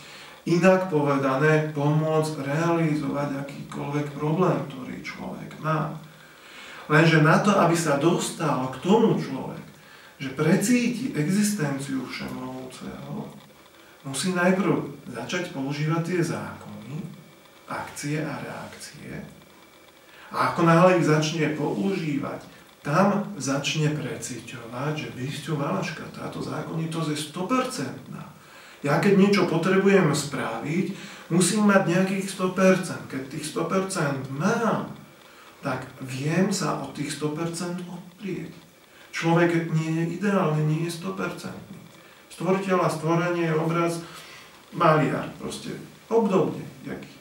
inak 0.51 0.91
povedané, 0.91 1.71
pomôcť 1.71 2.43
realizovať 2.43 3.47
akýkoľvek 3.47 4.07
problém, 4.11 4.59
ktorý 4.67 4.95
človek 4.99 5.55
má. 5.63 5.95
Lenže 6.91 7.23
na 7.23 7.39
to, 7.39 7.55
aby 7.55 7.79
sa 7.79 7.95
dostal 7.95 8.67
k 8.75 8.81
tomu 8.83 9.15
človek, 9.15 9.63
že 10.19 10.35
precíti 10.35 11.15
existenciu 11.15 12.03
všemohúceho, 12.03 13.23
musí 14.03 14.35
najprv 14.35 15.07
začať 15.15 15.55
používať 15.55 16.01
tie 16.11 16.19
zákony, 16.19 16.97
akcie 17.71 18.19
a 18.19 18.35
reakcie. 18.35 19.15
A 20.27 20.51
ako 20.51 20.67
náhle 20.67 20.99
ich 20.99 21.07
začne 21.07 21.55
používať, 21.55 22.58
tam 22.79 23.27
začne 23.35 23.91
preciťovať, 23.91 24.93
že 24.95 25.51
Valaška, 25.51 26.07
táto 26.15 26.39
zákonitosť 26.39 27.09
je 27.11 27.19
100%. 27.19 28.87
Ja 28.87 29.03
keď 29.03 29.19
niečo 29.19 29.43
potrebujem 29.51 30.15
spraviť, 30.15 30.95
musím 31.27 31.67
mať 31.67 31.81
nejakých 31.91 32.27
100%. 32.31 33.11
Keď 33.11 33.21
tých 33.27 33.45
100% 33.51 34.31
mám, 34.31 34.95
tak 35.59 35.83
viem 35.99 36.47
sa 36.55 36.79
od 36.79 36.95
tých 36.95 37.11
100% 37.19 37.83
odprieť. 37.83 38.55
Človek 39.11 39.75
nie 39.75 39.99
je 39.99 40.03
ideálny, 40.23 40.63
nie 40.63 40.81
je 40.87 40.95
100%. 41.03 41.51
Stvoriteľ 42.31 42.77
a 42.79 42.87
stvorenie 42.87 43.51
je 43.51 43.59
obraz 43.59 43.99
maliar, 44.71 45.27
proste 45.35 45.75
obdobne, 46.07 46.63
jaký. 46.87 47.18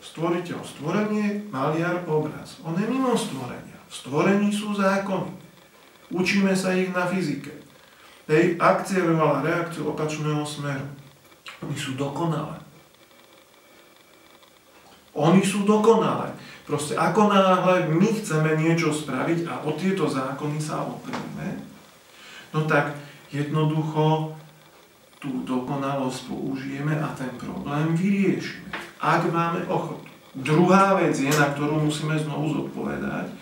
Stvoriteľ, 0.00 0.58
stvorenie, 0.64 1.52
maliar, 1.52 2.00
obraz. 2.08 2.56
On 2.64 2.72
je 2.72 2.88
mimo 2.88 3.12
stvorenia. 3.12 3.76
V 3.88 3.92
stvorení 3.92 4.48
sú 4.48 4.72
zákony. 4.72 5.32
Učíme 6.10 6.56
sa 6.56 6.72
ich 6.72 6.88
na 6.90 7.04
fyzike. 7.04 7.52
Hej, 8.26 8.56
akcia 8.56 9.04
vyvolá 9.04 9.44
reakciu 9.44 9.92
opačného 9.92 10.42
smeru. 10.42 10.88
Oni 11.60 11.76
sú 11.76 11.94
dokonalé. 12.00 12.56
Oni 15.12 15.42
sú 15.44 15.66
dokonalé. 15.68 16.32
Proste 16.64 16.94
ako 16.94 17.28
náhle 17.28 17.90
my 17.90 18.08
chceme 18.22 18.54
niečo 18.54 18.94
spraviť 18.94 19.42
a 19.50 19.66
o 19.66 19.74
tieto 19.74 20.06
zákony 20.06 20.62
sa 20.62 20.86
oprieme, 20.86 21.66
no 22.54 22.62
tak 22.70 22.94
jednoducho 23.34 24.38
tú 25.18 25.42
dokonalosť 25.44 26.30
použijeme 26.30 26.94
a 26.94 27.10
ten 27.18 27.28
problém 27.36 27.92
vyriešime. 27.98 28.70
Ak 29.00 29.24
máme 29.32 29.64
ochotu. 29.64 30.04
Druhá 30.30 30.94
vec 30.94 31.16
je, 31.18 31.32
na 31.32 31.50
ktorú 31.50 31.82
musíme 31.82 32.14
znovu 32.14 32.54
zodpovedať, 32.54 33.34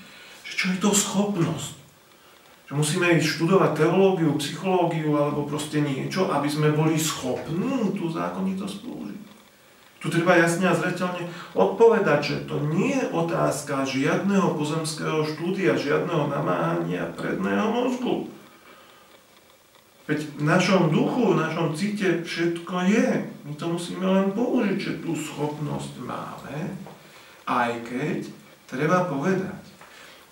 že 0.46 0.52
čo 0.56 0.66
je 0.72 0.78
to 0.80 0.90
schopnosť. 0.94 1.76
Že 2.70 2.72
musíme 2.72 3.06
študovať 3.20 3.76
teológiu, 3.76 4.32
psychológiu 4.40 5.12
alebo 5.18 5.44
proste 5.44 5.84
niečo, 5.84 6.32
aby 6.32 6.48
sme 6.48 6.72
boli 6.72 6.96
schopní 6.96 7.92
tú 7.92 8.08
zákonitosť 8.08 8.76
použiť. 8.80 9.22
Tu 9.98 10.06
treba 10.14 10.38
jasne 10.38 10.70
a 10.70 10.78
zreteľne 10.78 11.26
odpovedať, 11.58 12.20
že 12.22 12.36
to 12.46 12.62
nie 12.70 12.94
je 12.94 13.10
otázka 13.10 13.82
žiadneho 13.82 14.54
pozemského 14.54 15.26
štúdia, 15.26 15.74
žiadneho 15.74 16.30
namáhania 16.30 17.10
predného 17.18 17.66
mozgu. 17.66 18.30
Veď 20.08 20.24
v 20.40 20.42
našom 20.48 20.88
duchu, 20.88 21.36
v 21.36 21.40
našom 21.44 21.76
cite 21.76 22.24
všetko 22.24 22.74
je. 22.88 23.28
My 23.44 23.52
to 23.60 23.76
musíme 23.76 24.08
len 24.08 24.32
použiť, 24.32 24.78
že 24.80 24.92
tú 25.04 25.12
schopnosť 25.12 26.00
máme, 26.00 26.72
aj 27.44 27.70
keď 27.84 28.24
treba 28.64 29.04
povedať. 29.04 29.60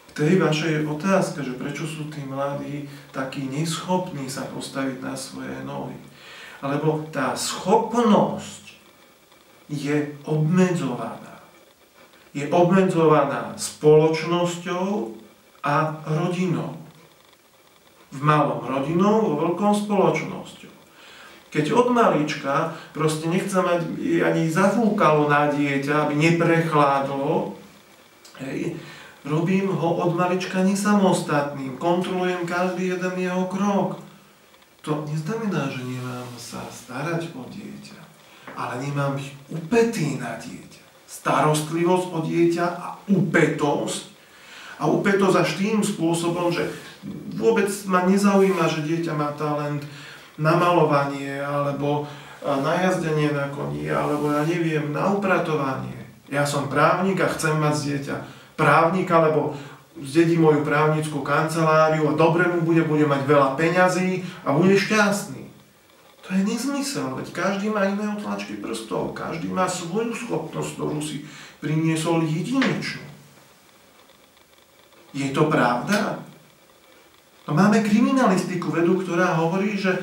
V 0.08 0.12
tej 0.16 0.40
vašej 0.40 0.80
otázke, 0.88 1.44
že 1.44 1.60
prečo 1.60 1.84
sú 1.84 2.08
tí 2.08 2.24
mladí 2.24 2.88
takí 3.12 3.44
neschopní 3.52 4.32
sa 4.32 4.48
postaviť 4.48 5.04
na 5.04 5.12
svoje 5.12 5.52
nohy. 5.68 6.00
Alebo 6.64 7.04
tá 7.12 7.36
schopnosť 7.36 8.80
je 9.68 10.16
obmedzovaná. 10.24 11.44
Je 12.32 12.48
obmedzovaná 12.48 13.52
spoločnosťou 13.60 15.20
a 15.60 16.00
rodinou. 16.08 16.85
V 18.16 18.20
malom 18.24 18.64
rodinou, 18.64 19.20
vo 19.20 19.34
veľkom 19.44 19.76
spoločnosťou. 19.76 20.72
Keď 21.52 21.72
od 21.72 21.88
malička 21.92 22.72
proste 22.96 23.28
nechcem 23.28 23.60
mať 23.60 23.80
ani 24.24 24.48
zafúkalo 24.48 25.28
na 25.28 25.52
dieťa, 25.52 26.08
aby 26.08 26.14
neprechládlo, 26.16 27.56
hej, 28.40 28.76
robím 29.24 29.68
ho 29.72 29.88
od 30.04 30.16
malička 30.16 30.64
nesamostatným, 30.64 31.76
kontrolujem 31.76 32.44
každý 32.44 32.96
jeden 32.96 33.14
jeho 33.20 33.44
krok. 33.48 34.00
To 34.86 35.02
neznamená, 35.02 35.66
že 35.72 35.82
nemám 35.82 36.28
sa 36.38 36.62
starať 36.70 37.34
o 37.34 37.42
dieťa, 37.48 37.98
ale 38.54 38.78
nemám 38.80 39.18
byť 39.18 39.28
upetý 39.50 40.16
na 40.20 40.38
dieťa. 40.38 40.82
Starostlivosť 41.10 42.06
o 42.14 42.18
dieťa 42.22 42.66
a 42.66 42.88
upetosť. 43.10 44.14
A 44.76 44.86
upetosť 44.92 45.36
až 45.40 45.50
tým 45.58 45.80
spôsobom, 45.80 46.52
že 46.52 46.68
vôbec 47.36 47.68
ma 47.86 48.06
nezaujíma, 48.08 48.64
že 48.68 48.86
dieťa 48.86 49.12
má 49.12 49.32
talent, 49.36 49.84
na 50.36 50.52
malovanie, 50.56 51.40
alebo 51.40 52.04
na 52.44 52.72
jazdenie 52.86 53.32
na 53.32 53.48
koni, 53.48 53.88
alebo 53.88 54.30
ja 54.30 54.44
neviem, 54.44 54.92
na 54.92 55.10
upratovanie. 55.10 55.96
Ja 56.28 56.44
som 56.44 56.68
právnik 56.68 57.18
a 57.24 57.32
chcem 57.32 57.56
mať 57.56 57.74
dieťa 57.74 58.16
právnika, 58.54 59.24
lebo 59.24 59.56
zdedí 59.96 60.36
moju 60.36 60.60
právnickú 60.60 61.24
kanceláriu 61.24 62.12
a 62.12 62.18
dobre 62.18 62.44
mu 62.46 62.60
bude, 62.62 62.84
bude 62.84 63.08
mať 63.08 63.24
veľa 63.24 63.56
peňazí 63.56 64.20
a 64.44 64.52
bude 64.52 64.76
šťastný. 64.76 65.48
To 66.26 66.34
je 66.34 66.42
nezmysel, 66.42 67.14
veď 67.16 67.30
každý 67.32 67.70
má 67.70 67.86
iné 67.86 68.02
otlačky 68.10 68.58
prstov, 68.58 69.14
každý 69.14 69.46
má 69.48 69.70
svoju 69.70 70.10
schopnosť, 70.10 70.70
ktorú 70.74 70.98
si 70.98 71.22
priniesol 71.62 72.26
jedinečnú. 72.26 73.06
Je 75.16 75.32
to 75.32 75.48
pravda? 75.48 76.25
No 77.46 77.54
máme 77.54 77.80
kriminalistiku 77.86 78.74
vedu, 78.74 78.98
ktorá 79.00 79.38
hovorí, 79.38 79.78
že 79.78 80.02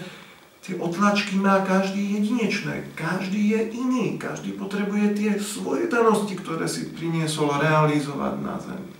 Tie 0.64 0.80
otlačky 0.80 1.36
má 1.36 1.60
každý 1.68 2.16
jedinečné, 2.16 2.96
každý 2.96 3.52
je 3.52 3.62
iný, 3.84 4.16
každý 4.16 4.56
potrebuje 4.56 5.12
tie 5.20 5.32
svoje 5.36 5.92
danosti, 5.92 6.40
ktoré 6.40 6.72
si 6.72 6.96
priniesol 6.96 7.52
realizovať 7.60 8.34
na 8.40 8.56
Zemi. 8.64 8.96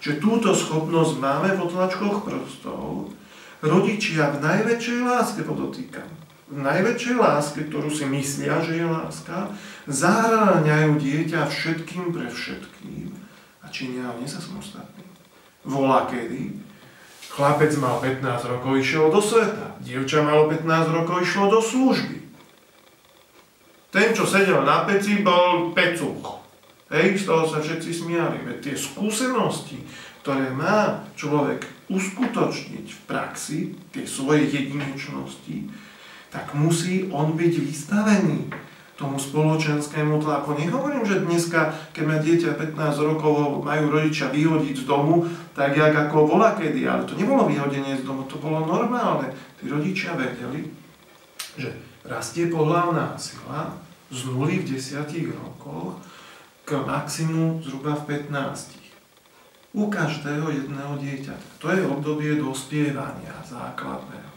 Že 0.00 0.24
túto 0.24 0.56
schopnosť 0.56 1.20
máme 1.20 1.52
v 1.52 1.60
otlačkoch 1.68 2.24
prstov, 2.24 3.12
rodičia 3.60 4.32
v 4.32 4.48
najväčšej 4.48 5.00
láske 5.04 5.44
podotýkam. 5.44 6.08
V 6.48 6.56
najväčšej 6.56 7.16
láske, 7.20 7.68
ktorú 7.68 7.92
si 7.92 8.08
myslia, 8.08 8.64
že 8.64 8.80
je 8.80 8.88
láska, 8.88 9.52
zahráňajú 9.84 10.96
dieťa 11.04 11.52
všetkým 11.52 12.16
pre 12.16 12.32
všetkým 12.32 13.12
a 13.60 13.68
činia 13.68 14.08
ho 14.08 14.16
nesamostatným. 14.24 15.08
Volá 15.68 16.08
kedy, 16.08 16.48
Chlapec 17.34 17.74
mal 17.82 17.98
15 17.98 18.22
rokov, 18.46 18.78
išiel 18.78 19.10
do 19.10 19.18
sveta. 19.18 19.74
Dievča 19.82 20.22
malo 20.22 20.46
15 20.46 20.70
rokov, 20.94 21.18
išlo 21.18 21.50
do 21.50 21.58
služby. 21.58 22.22
Ten, 23.90 24.14
čo 24.14 24.22
sedel 24.22 24.62
na 24.62 24.86
peci, 24.86 25.18
bol 25.18 25.74
pecuch. 25.74 26.46
Hej, 26.94 27.18
z 27.18 27.24
toho 27.26 27.50
sa 27.50 27.58
všetci 27.58 27.90
smiali. 27.90 28.38
Veď 28.46 28.70
tie 28.70 28.76
skúsenosti, 28.78 29.82
ktoré 30.22 30.54
má 30.54 31.02
človek 31.18 31.66
uskutočniť 31.90 32.86
v 32.86 33.00
praxi, 33.10 33.74
tie 33.90 34.06
svoje 34.06 34.54
jedinečnosti, 34.54 35.74
tak 36.30 36.54
musí 36.54 37.10
on 37.10 37.34
byť 37.34 37.54
vystavený 37.66 38.46
tomu 38.94 39.18
spoločenskému 39.18 40.22
tlaku. 40.22 40.54
Nehovorím, 40.54 41.02
že 41.02 41.26
dneska, 41.26 41.74
keď 41.90 42.04
má 42.06 42.16
dieťa 42.22 42.54
15 42.54 43.08
rokov, 43.10 43.66
majú 43.66 43.90
rodičia 43.90 44.30
vyhodiť 44.30 44.74
z 44.82 44.84
domu, 44.86 45.26
tak 45.50 45.74
jak 45.74 45.90
ako 45.90 46.30
bola 46.30 46.54
kedy, 46.54 46.86
ale 46.86 47.02
to 47.02 47.18
nebolo 47.18 47.50
vyhodenie 47.50 47.98
z 47.98 48.06
domu, 48.06 48.22
to 48.30 48.38
bolo 48.38 48.62
normálne. 48.62 49.34
Tí 49.58 49.66
rodičia 49.66 50.14
vedeli, 50.14 50.70
že 51.58 51.74
rastie 52.06 52.46
pohľavná 52.46 53.18
sila 53.18 53.74
z 54.14 54.30
nuly 54.30 54.62
v 54.62 54.78
10 54.78 55.10
rokoch 55.42 55.98
k 56.62 56.70
maximu 56.78 57.58
zhruba 57.66 57.98
v 57.98 58.30
15. 58.30 58.78
U 59.74 59.90
každého 59.90 60.54
jedného 60.54 60.94
dieťa. 61.02 61.34
To 61.58 61.66
je 61.74 61.82
obdobie 61.82 62.38
dospievania 62.38 63.34
základného. 63.42 64.30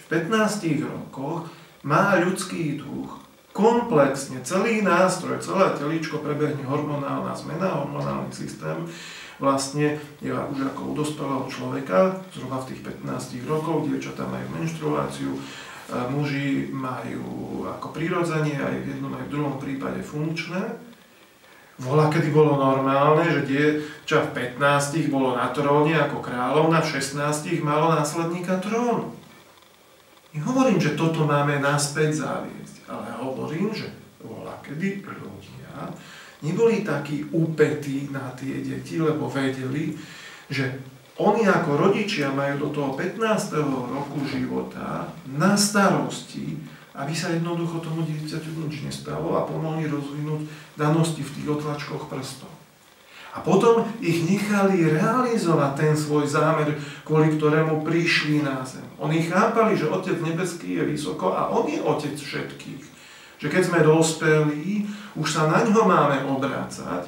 V 0.00 0.04
15 0.08 0.64
rokoch 0.80 1.52
má 1.84 2.16
ľudský 2.16 2.80
duch 2.80 3.27
komplexne 3.58 4.38
celý 4.46 4.86
nástroj, 4.86 5.42
celé 5.42 5.74
telíčko 5.74 6.22
prebehne 6.22 6.62
hormonálna 6.62 7.34
zmena, 7.34 7.82
hormonálny 7.82 8.30
systém, 8.30 8.86
vlastne 9.42 9.98
je 10.22 10.30
už 10.30 10.58
ako 10.70 10.80
u 10.86 10.92
dospelého 10.94 11.44
človeka, 11.50 12.22
zhruba 12.30 12.62
v 12.62 12.70
tých 12.70 12.86
15 13.02 13.50
rokov, 13.50 13.90
dievčatá 13.90 14.30
majú 14.30 14.46
menštruáciu, 14.62 15.34
muži 16.14 16.70
majú 16.70 17.66
ako 17.66 17.90
prirodzenie, 17.90 18.54
aj 18.54 18.76
v 18.78 18.86
jednom, 18.94 19.10
aj 19.18 19.26
v 19.26 19.32
druhom 19.34 19.58
prípade 19.58 20.06
funkčné. 20.06 20.78
Vola, 21.82 22.10
kedy 22.10 22.30
bolo 22.30 22.58
normálne, 22.58 23.26
že 23.26 23.46
dievča 23.46 24.30
v 24.30 24.54
15 24.54 25.10
bolo 25.10 25.34
na 25.34 25.50
tróne 25.50 25.98
ako 25.98 26.22
kráľovna, 26.22 26.78
v 26.82 26.94
16 26.94 27.58
malo 27.66 27.90
následníka 27.90 28.62
trónu. 28.62 29.14
Nehovorím, 30.30 30.78
že 30.78 30.94
toto 30.94 31.26
máme 31.26 31.58
naspäť 31.58 32.22
záviesť. 32.22 32.77
Ale 32.88 33.08
hovorím, 33.20 33.70
že 33.76 33.92
bola 34.18 34.58
kedy 34.64 35.04
ľudia 35.04 35.92
neboli 36.42 36.86
takí 36.86 37.26
úpetí 37.30 38.10
na 38.14 38.30
tie 38.34 38.62
deti, 38.62 38.98
lebo 38.98 39.26
vedeli, 39.26 39.94
že 40.50 40.78
oni 41.18 41.50
ako 41.50 41.90
rodičia 41.90 42.30
majú 42.30 42.66
do 42.66 42.68
toho 42.70 42.90
15. 42.94 43.58
roku 43.90 44.22
života 44.22 45.10
na 45.34 45.58
starosti, 45.58 46.54
aby 46.94 47.10
sa 47.14 47.34
jednoducho 47.34 47.82
tomu 47.82 48.06
dieťaťu 48.06 48.66
nič 48.66 48.86
nestalo 48.86 49.34
a 49.34 49.46
pomohli 49.46 49.90
rozvinúť 49.90 50.46
danosti 50.78 51.22
v 51.26 51.34
tých 51.34 51.46
otlačkoch 51.58 52.06
prstov. 52.06 52.57
A 53.38 53.46
potom 53.46 53.86
ich 54.02 54.26
nechali 54.26 54.82
realizovať 54.82 55.70
ten 55.78 55.94
svoj 55.94 56.26
zámer, 56.26 56.74
kvôli 57.06 57.38
ktorému 57.38 57.86
prišli 57.86 58.42
na 58.42 58.66
zem. 58.66 58.82
Oni 58.98 59.22
chápali, 59.22 59.78
že 59.78 59.86
Otec 59.86 60.18
nebeský 60.18 60.74
je 60.74 60.82
vysoko 60.90 61.30
a 61.38 61.54
On 61.54 61.62
je 61.70 61.78
Otec 61.78 62.18
všetkých. 62.18 62.82
Že 63.38 63.46
keď 63.46 63.62
sme 63.62 63.86
dospelí, 63.86 64.90
už 65.14 65.28
sa 65.30 65.46
na 65.46 65.62
ňo 65.62 65.86
máme 65.86 66.26
obrácať 66.26 67.06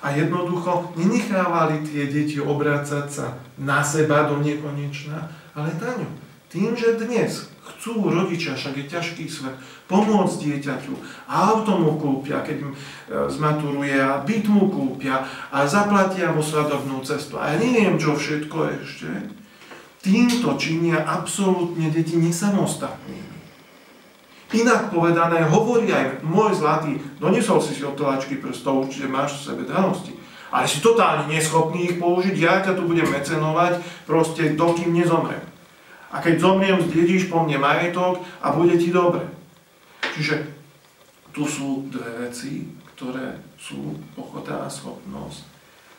a 0.00 0.16
jednoducho 0.16 0.96
nenechávali 0.96 1.84
tie 1.84 2.08
deti 2.08 2.40
obrácať 2.40 3.06
sa 3.12 3.36
na 3.60 3.84
seba 3.84 4.24
do 4.32 4.40
nekonečna, 4.40 5.28
ale 5.52 5.76
na 5.76 5.92
ňo. 6.00 6.08
Tým, 6.46 6.78
že 6.78 6.94
dnes 6.94 7.50
chcú 7.66 8.06
rodičia, 8.06 8.54
však 8.54 8.78
je 8.78 8.86
ťažký 8.86 9.24
svet, 9.26 9.58
pomôcť 9.90 10.38
dieťaťu. 10.38 10.94
Auto 11.26 11.72
mu 11.78 11.98
kúpia, 11.98 12.42
keď 12.46 12.62
e, 12.62 12.68
zmaturuje, 13.26 13.98
a 13.98 14.22
byt 14.22 14.46
mu 14.46 14.70
kúpia 14.70 15.26
a 15.50 15.66
zaplatia 15.66 16.30
mu 16.30 16.42
svadobnú 16.42 17.02
cestu. 17.02 17.38
A 17.38 17.54
ja 17.54 17.56
neviem, 17.58 17.98
čo 17.98 18.14
všetko 18.14 18.78
ešte. 18.78 19.10
Týmto 20.02 20.54
činia 20.54 21.02
absolútne 21.02 21.90
deti 21.90 22.14
nesamostatnými. 22.14 23.34
Inak 24.54 24.94
povedané, 24.94 25.42
hovorí 25.42 25.90
aj 25.90 26.22
môj 26.22 26.62
zlatý, 26.62 27.02
donesol 27.18 27.58
si 27.58 27.74
si 27.74 27.82
otoláčky 27.82 28.38
prstov, 28.38 28.86
určite 28.86 29.10
máš 29.10 29.42
v 29.42 29.46
sebe 29.50 29.62
danosti. 29.66 30.14
Ale 30.54 30.70
si 30.70 30.78
totálne 30.78 31.26
neschopný 31.26 31.90
ich 31.90 31.98
použiť, 31.98 32.34
ja 32.38 32.62
ťa 32.62 32.78
tu 32.78 32.86
budem 32.86 33.10
mecenovať, 33.10 33.82
proste 34.06 34.54
dokým 34.54 34.94
nezomrem. 34.94 35.42
A 36.16 36.24
keď 36.24 36.40
zomriem, 36.40 36.80
zdedíš 36.80 37.28
po 37.28 37.44
mne 37.44 37.60
majetok 37.60 38.24
a 38.40 38.56
bude 38.56 38.80
ti 38.80 38.88
dobre. 38.88 39.28
Čiže 40.16 40.48
tu 41.36 41.44
sú 41.44 41.92
dve 41.92 42.24
veci, 42.24 42.64
ktoré 42.96 43.36
sú 43.60 44.00
ochota 44.16 44.64
a 44.64 44.72
schopnosť. 44.72 45.44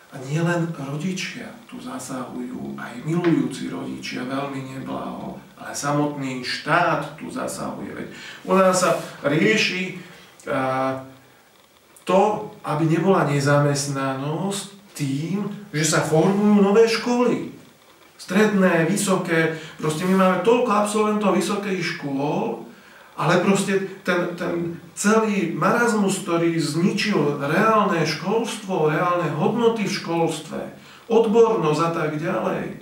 A 0.09 0.17
nielen 0.25 0.73
rodičia 0.73 1.53
tu 1.69 1.77
zasahujú, 1.77 2.73
aj 2.79 3.05
milujúci 3.05 3.69
rodičia 3.69 4.25
veľmi 4.25 4.73
neblaho, 4.73 5.37
ale 5.59 5.75
samotný 5.75 6.41
štát 6.41 7.19
tu 7.19 7.29
zasahuje. 7.29 7.93
Veď 7.93 8.07
u 8.47 8.57
nás 8.57 8.81
sa 8.81 8.97
rieši 9.21 10.01
a, 10.49 11.03
to, 12.07 12.49
aby 12.63 12.87
nebola 12.87 13.27
nezamestnanosť 13.29 14.95
tým, 14.95 15.45
že 15.75 15.85
sa 15.85 16.01
formujú 16.01 16.65
nové 16.65 16.87
školy. 16.89 17.56
Stredné, 18.17 18.89
vysoké, 18.89 19.61
proste 19.77 20.03
my 20.09 20.17
máme 20.17 20.37
toľko 20.41 20.71
absolventov 20.73 21.37
vysokých 21.37 21.81
škôl, 21.85 22.65
ale 23.17 23.41
proste 23.41 24.01
ten, 24.01 24.33
ten 24.33 24.77
celý 24.97 25.53
marazmus, 25.53 26.25
ktorý 26.25 26.57
zničil 26.57 27.41
reálne 27.41 28.01
školstvo, 28.05 28.89
reálne 28.89 29.29
hodnoty 29.37 29.85
v 29.85 29.95
školstve, 30.01 30.61
odbornosť 31.09 31.81
a 31.81 31.91
tak 31.93 32.11
ďalej, 32.17 32.81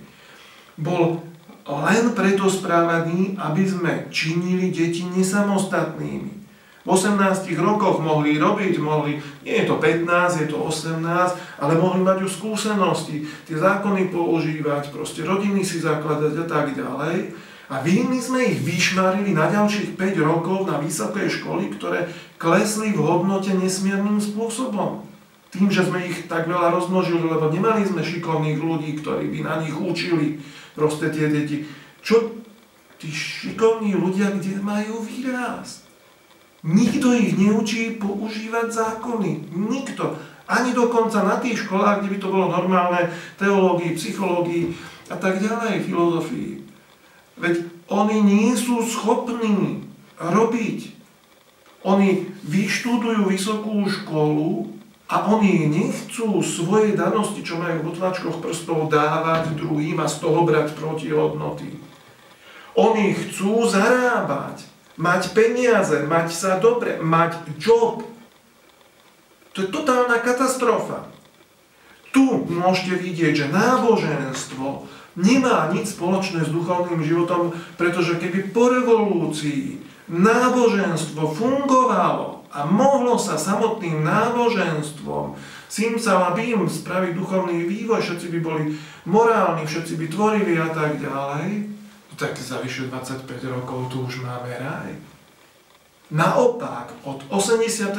bol 0.80 1.24
len 1.66 2.14
preto 2.14 2.48
správaný, 2.48 3.36
aby 3.36 3.64
sme 3.68 3.92
činili 4.14 4.70
deti 4.70 5.04
nesamostatnými. 5.08 6.45
V 6.86 6.94
18 6.94 7.50
rokoch 7.58 7.98
mohli 7.98 8.38
robiť, 8.38 8.78
mohli, 8.78 9.18
nie 9.42 9.58
je 9.58 9.66
to 9.66 9.82
15, 9.82 10.46
je 10.46 10.48
to 10.54 10.58
18, 10.62 11.02
ale 11.58 11.74
mohli 11.82 12.06
mať 12.06 12.30
už 12.30 12.38
skúsenosti, 12.38 13.26
tie 13.50 13.58
zákony 13.58 14.14
používať, 14.14 14.94
proste 14.94 15.26
rodiny 15.26 15.66
si 15.66 15.82
zakladať 15.82 16.34
a 16.38 16.46
tak 16.46 16.78
ďalej. 16.78 17.34
A 17.66 17.82
my 17.82 18.22
sme 18.22 18.46
ich 18.46 18.62
vyšmarili 18.62 19.34
na 19.34 19.50
ďalších 19.50 19.98
5 19.98 20.22
rokov 20.22 20.70
na 20.70 20.78
vysoké 20.78 21.26
školy, 21.26 21.74
ktoré 21.74 22.06
klesli 22.38 22.94
v 22.94 23.02
hodnote 23.02 23.50
nesmiernym 23.58 24.22
spôsobom. 24.22 25.02
Tým, 25.50 25.74
že 25.74 25.90
sme 25.90 26.06
ich 26.06 26.30
tak 26.30 26.46
veľa 26.46 26.70
rozmnožili, 26.70 27.26
lebo 27.26 27.50
nemali 27.50 27.82
sme 27.82 28.06
šikovných 28.06 28.62
ľudí, 28.62 29.02
ktorí 29.02 29.34
by 29.34 29.40
na 29.42 29.56
nich 29.66 29.74
učili 29.74 30.38
proste 30.78 31.10
tie 31.10 31.26
deti. 31.34 31.66
Čo 32.06 32.38
tí 33.02 33.10
šikovní 33.10 33.98
ľudia, 33.98 34.30
kde 34.38 34.62
majú 34.62 35.02
výraz? 35.02 35.85
Nikto 36.66 37.14
ich 37.14 37.38
neučí 37.38 37.94
používať 38.02 38.74
zákony. 38.74 39.54
Nikto. 39.54 40.18
Ani 40.50 40.74
dokonca 40.74 41.22
na 41.22 41.38
tých 41.38 41.66
školách, 41.66 42.02
kde 42.02 42.10
by 42.14 42.18
to 42.18 42.28
bolo 42.34 42.48
normálne, 42.50 43.14
teológii, 43.38 43.94
psychológii 43.94 44.74
a 45.10 45.16
tak 45.18 45.38
ďalej, 45.38 45.86
filozofii. 45.86 46.66
Veď 47.38 47.70
oni 47.86 48.18
nie 48.26 48.50
sú 48.58 48.82
schopní 48.82 49.86
robiť. 50.18 50.98
Oni 51.86 52.34
vyštudujú 52.42 53.30
vysokú 53.30 53.86
školu 53.86 54.74
a 55.06 55.30
oni 55.30 55.70
nechcú 55.70 56.42
svoje 56.42 56.98
danosti, 56.98 57.46
čo 57.46 57.62
majú 57.62 57.86
v 57.86 57.90
otlačkoch 57.94 58.42
prstov, 58.42 58.90
dávať 58.90 59.54
druhým 59.54 60.02
a 60.02 60.10
z 60.10 60.18
toho 60.18 60.42
brať 60.42 60.74
protihodnoty. 60.74 61.78
Oni 62.74 63.14
chcú 63.14 63.70
zarábať, 63.70 64.66
mať 64.96 65.36
peniaze, 65.36 66.04
mať 66.08 66.28
sa 66.32 66.58
dobre, 66.60 67.00
mať 67.00 67.40
job. 67.60 68.04
To 69.56 69.58
je 69.64 69.72
totálna 69.72 70.20
katastrofa. 70.20 71.08
Tu 72.12 72.24
môžete 72.48 72.96
vidieť, 73.00 73.34
že 73.48 73.52
náboženstvo 73.52 74.88
nemá 75.20 75.72
nič 75.72 75.96
spoločné 75.96 76.48
s 76.48 76.52
duchovným 76.52 77.04
životom, 77.04 77.56
pretože 77.76 78.20
keby 78.20 78.52
po 78.56 78.72
revolúcii 78.72 79.84
náboženstvo 80.12 81.34
fungovalo 81.36 82.48
a 82.56 82.64
mohlo 82.64 83.20
sa 83.20 83.36
samotným 83.36 84.00
náboženstvom 84.04 85.36
simsalabim 85.68 86.64
spraviť 86.72 87.12
duchovný 87.20 87.68
vývoj, 87.68 88.00
všetci 88.00 88.28
by 88.32 88.40
boli 88.40 88.64
morálni, 89.04 89.68
všetci 89.68 90.00
by 90.00 90.06
tvorili 90.08 90.56
a 90.56 90.72
tak 90.72 91.04
ďalej, 91.04 91.75
tak 92.16 92.40
za 92.40 92.64
vyše 92.64 92.88
25 92.88 93.28
rokov 93.52 93.92
tu 93.92 94.08
už 94.08 94.24
máme 94.24 94.52
raj. 94.60 94.92
Naopak, 96.12 96.94
od 97.04 97.26
89. 97.34 97.98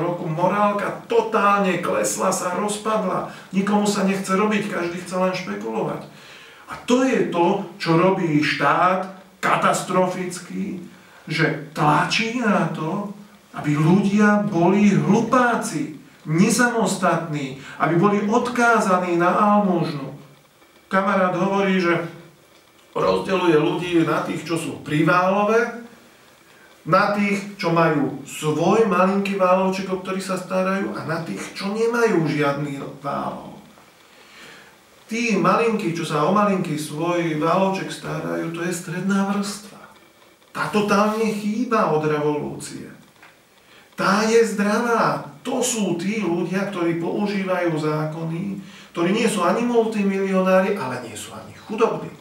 roku 0.00 0.24
morálka 0.24 1.04
totálne 1.04 1.78
klesla, 1.84 2.32
sa 2.32 2.56
rozpadla. 2.56 3.28
Nikomu 3.52 3.84
sa 3.84 4.08
nechce 4.08 4.32
robiť, 4.32 4.72
každý 4.72 5.04
chce 5.04 5.14
len 5.20 5.34
špekulovať. 5.36 6.08
A 6.72 6.80
to 6.88 7.04
je 7.04 7.28
to, 7.28 7.68
čo 7.76 8.00
robí 8.00 8.40
štát 8.40 9.20
katastroficky, 9.36 10.80
že 11.28 11.68
tlačí 11.76 12.40
na 12.40 12.72
to, 12.72 13.12
aby 13.52 13.76
ľudia 13.76 14.46
boli 14.48 14.94
hlupáci, 14.96 16.00
nesamostatní, 16.24 17.60
aby 17.76 17.94
boli 18.00 18.18
odkázaní 18.24 19.20
na 19.20 19.28
almužnu. 19.28 20.14
Kamarát 20.88 21.36
hovorí, 21.36 21.80
že 21.80 22.08
rozdeluje 22.96 23.56
ľudí 23.56 24.02
na 24.02 24.22
tých, 24.26 24.42
čo 24.46 24.56
sú 24.58 24.82
priválové, 24.82 25.82
na 26.88 27.12
tých, 27.12 27.60
čo 27.60 27.70
majú 27.70 28.24
svoj 28.24 28.88
malinký 28.88 29.36
válovček, 29.36 29.86
o 29.92 30.00
ktorý 30.00 30.18
sa 30.18 30.40
starajú, 30.40 30.96
a 30.96 31.04
na 31.04 31.20
tých, 31.22 31.40
čo 31.52 31.70
nemajú 31.70 32.24
žiadny 32.26 32.80
válov 33.04 33.50
tí 35.10 35.34
malinkí, 35.34 35.90
čo 35.90 36.06
sa 36.06 36.22
o 36.22 36.30
malinký 36.30 36.78
svoj 36.78 37.34
váloček 37.42 37.90
starajú, 37.90 38.54
to 38.54 38.62
je 38.62 38.70
stredná 38.70 39.26
vrstva. 39.34 39.82
Tá 40.54 40.70
totálne 40.70 41.26
chýba 41.34 41.90
od 41.90 42.06
revolúcie. 42.06 42.86
Tá 43.98 44.22
je 44.30 44.38
zdravá. 44.54 45.26
To 45.42 45.66
sú 45.66 45.98
tí 45.98 46.22
ľudia, 46.22 46.70
ktorí 46.70 47.02
používajú 47.02 47.74
zákony, 47.74 48.62
ktorí 48.94 49.10
nie 49.10 49.26
sú 49.26 49.42
ani 49.42 49.66
multimilionári, 49.66 50.78
ale 50.78 51.02
nie 51.02 51.18
sú 51.18 51.34
ani 51.34 51.58
chudobní. 51.58 52.19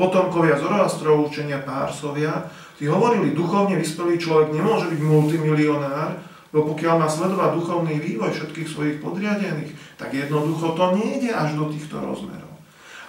Potomkovia 0.00 0.56
Zoroastrov 0.56 1.28
učenia 1.28 1.60
Pársovia, 1.60 2.48
tí 2.80 2.88
hovorili, 2.88 3.36
duchovne 3.36 3.76
vyspelý 3.76 4.16
človek 4.16 4.48
nemôže 4.48 4.88
byť 4.88 5.00
multimilionár, 5.04 6.16
lebo 6.56 6.72
pokiaľ 6.72 6.94
má 6.96 7.04
sledovať 7.04 7.60
duchovný 7.60 8.00
vývoj 8.00 8.32
všetkých 8.32 8.64
svojich 8.64 8.96
podriadených, 9.04 9.76
tak 10.00 10.16
jednoducho 10.16 10.72
to 10.72 10.84
nejde 10.96 11.28
až 11.28 11.52
do 11.52 11.68
týchto 11.68 12.00
rozmerov. 12.00 12.48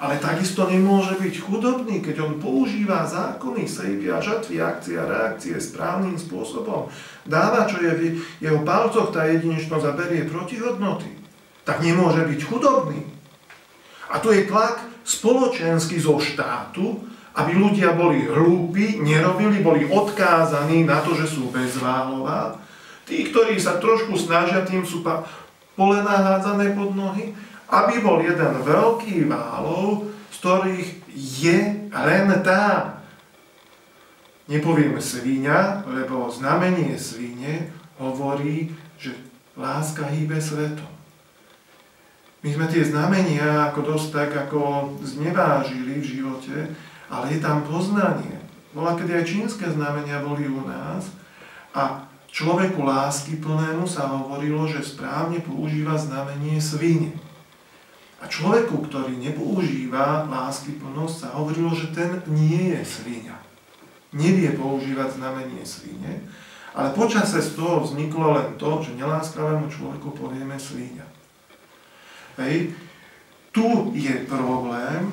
Ale 0.03 0.19
takisto 0.19 0.67
nemôže 0.67 1.15
byť 1.15 1.35
chudobný, 1.39 2.03
keď 2.03 2.27
on 2.27 2.43
používa 2.43 3.07
zákony, 3.07 3.71
sejby 3.71 4.11
a 4.11 4.19
žatvy, 4.19 4.59
akcie 4.59 4.99
a 4.99 5.07
reakcie 5.07 5.55
správnym 5.63 6.19
spôsobom. 6.19 6.91
Dáva, 7.23 7.71
čo 7.71 7.79
je 7.79 7.91
v 7.95 8.01
jeho 8.43 8.67
palcoch, 8.67 9.15
tá 9.15 9.31
jedinečnosť 9.31 9.85
a 9.87 9.95
berie 9.95 10.27
protihodnoty. 10.27 11.07
Tak 11.63 11.79
nemôže 11.79 12.27
byť 12.27 12.39
chudobný. 12.43 12.99
A 14.11 14.19
tu 14.19 14.35
je 14.35 14.43
tlak 14.43 14.90
spoločenský 15.03 15.97
zo 15.99 16.17
štátu, 16.21 17.01
aby 17.37 17.55
ľudia 17.55 17.95
boli 17.95 18.27
hlúpi, 18.27 18.99
nerobili, 18.99 19.63
boli 19.63 19.87
odkázaní 19.87 20.83
na 20.83 20.99
to, 20.99 21.15
že 21.15 21.31
sú 21.31 21.47
bezváhová 21.47 22.59
Tí, 23.11 23.27
ktorí 23.27 23.59
sa 23.59 23.75
trošku 23.75 24.15
snažia, 24.15 24.63
tým 24.63 24.87
sú 24.87 25.03
pole 25.75 25.99
nahádzané 25.99 26.71
pod 26.71 26.95
nohy, 26.95 27.35
aby 27.67 27.99
bol 27.99 28.23
jeden 28.23 28.63
veľký 28.63 29.27
válov, 29.27 30.07
z 30.31 30.35
ktorých 30.39 30.87
je 31.11 31.57
len 31.91 32.27
tá, 32.39 32.95
nepoviem 34.47 34.95
svíňa, 34.95 35.83
lebo 35.91 36.31
znamenie 36.31 36.95
svine 36.95 37.67
hovorí, 37.99 38.71
že 38.95 39.11
láska 39.59 40.07
hýbe 40.07 40.39
svetom. 40.39 41.00
My 42.41 42.49
sme 42.57 42.65
tie 42.65 42.81
znamenia 42.81 43.69
ako 43.69 43.93
dosť 43.93 44.07
tak 44.09 44.29
ako 44.49 44.93
znevážili 45.05 46.01
v 46.01 46.09
živote, 46.17 46.57
ale 47.09 47.25
je 47.33 47.39
tam 47.39 47.61
poznanie. 47.61 48.41
Bola, 48.73 48.97
kedy 48.97 49.13
aj 49.13 49.29
čínske 49.29 49.67
znamenia 49.69 50.25
boli 50.25 50.49
u 50.49 50.65
nás 50.65 51.11
a 51.75 52.11
Človeku 52.31 52.87
lásky 52.87 53.43
plnému 53.43 53.83
sa 53.83 54.07
hovorilo, 54.07 54.63
že 54.63 54.79
správne 54.79 55.43
používa 55.43 55.99
znamenie 55.99 56.63
svine. 56.63 57.11
A 58.23 58.25
človeku, 58.31 58.87
ktorý 58.87 59.19
nepoužíva 59.19 60.23
lásky 60.31 60.79
plnosť, 60.79 61.15
sa 61.19 61.29
hovorilo, 61.35 61.75
že 61.75 61.91
ten 61.91 62.23
nie 62.31 62.71
je 62.71 62.81
svinia. 62.87 63.35
Nevie 64.15 64.55
používať 64.55 65.19
znamenie 65.19 65.59
svine, 65.67 66.23
ale 66.71 66.95
počase 66.95 67.43
z 67.43 67.51
toho 67.59 67.83
vzniklo 67.83 68.39
len 68.39 68.55
to, 68.55 68.79
že 68.79 68.95
neláskavému 68.95 69.67
človeku 69.67 70.15
povieme 70.15 70.55
svíňa. 70.55 71.03
Hej. 72.39 72.71
Tu 73.51 73.67
je 73.99 74.15
problém, 74.31 75.11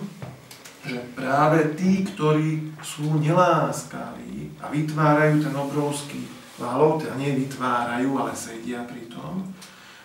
že 0.86 1.02
práve 1.18 1.74
tí, 1.74 2.06
ktorí 2.06 2.70
sú 2.78 3.18
neláskaví 3.18 4.54
a 4.62 4.70
vytvárajú 4.70 5.42
ten 5.42 5.54
obrovský 5.58 6.22
válov, 6.54 7.02
teda 7.02 7.18
nie 7.18 7.34
vytvárajú, 7.34 8.14
ale 8.14 8.32
sedia 8.38 8.86
pri 8.86 9.10
tom. 9.10 9.42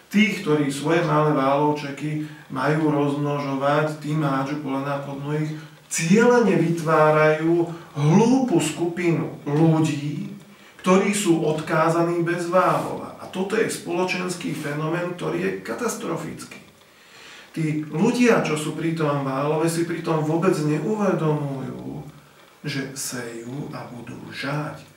Tí, 0.10 0.42
ktorí 0.42 0.70
svoje 0.70 1.06
malé 1.06 1.34
válovčeky 1.34 2.26
majú 2.50 2.90
rozmnožovať, 2.90 4.02
tí 4.02 4.18
máču 4.18 4.62
polena 4.62 5.02
pod 5.02 5.22
mnohých, 5.22 5.58
cieľene 5.90 6.58
vytvárajú 6.58 7.70
hlúpu 7.94 8.58
skupinu 8.58 9.42
ľudí, 9.46 10.34
ktorí 10.82 11.14
sú 11.14 11.46
odkázaní 11.46 12.26
bez 12.26 12.50
váhova. 12.50 13.14
A 13.22 13.30
toto 13.30 13.54
je 13.54 13.70
spoločenský 13.70 14.58
fenomén, 14.58 15.14
ktorý 15.14 15.38
je 15.38 15.52
katastrofický. 15.62 16.63
Tí 17.54 17.86
ľudia, 17.86 18.42
čo 18.42 18.58
sú 18.58 18.74
pri 18.74 18.98
tom 18.98 19.22
válove, 19.22 19.70
si 19.70 19.86
pri 19.86 20.02
tom 20.02 20.26
vôbec 20.26 20.58
neuvedomujú, 20.58 22.02
že 22.66 22.90
sejú 22.98 23.70
a 23.70 23.86
budú 23.94 24.18
žať 24.34 24.94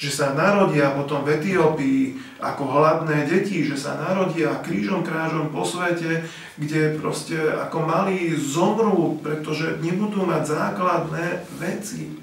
že 0.00 0.08
sa 0.08 0.32
narodia 0.32 0.96
potom 0.96 1.20
v 1.28 1.36
Etiópii 1.36 2.16
ako 2.40 2.72
hladné 2.72 3.28
deti, 3.28 3.60
že 3.60 3.76
sa 3.76 4.00
narodia 4.00 4.56
krížom 4.64 5.04
krážom 5.04 5.52
po 5.52 5.60
svete, 5.60 6.24
kde 6.56 6.96
proste 6.96 7.36
ako 7.36 7.84
malí 7.84 8.32
zomrú, 8.32 9.20
pretože 9.20 9.76
nebudú 9.84 10.24
mať 10.24 10.56
základné 10.56 11.44
veci 11.60 12.16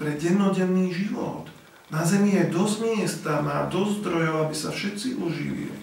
pre 0.00 0.16
dennodenný 0.16 0.88
život. 0.88 1.52
Na 1.92 2.00
Zemi 2.00 2.32
je 2.32 2.48
dosť 2.48 2.76
miesta, 2.80 3.44
má 3.44 3.68
dosť 3.68 4.00
zdrojov, 4.00 4.48
aby 4.48 4.56
sa 4.56 4.72
všetci 4.72 5.20
uživili. 5.20 5.81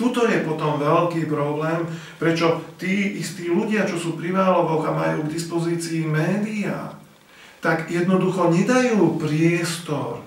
Tuto 0.00 0.24
je 0.24 0.40
potom 0.40 0.80
veľký 0.80 1.28
problém, 1.28 1.84
prečo 2.16 2.64
tí 2.80 3.20
istí 3.20 3.52
ľudia, 3.52 3.84
čo 3.84 4.00
sú 4.00 4.16
pri 4.16 4.32
Válovoch 4.32 4.88
a 4.88 4.96
majú 4.96 5.28
k 5.28 5.36
dispozícii 5.36 6.08
médiá, 6.08 6.96
tak 7.60 7.92
jednoducho 7.92 8.48
nedajú 8.48 9.20
priestor 9.20 10.24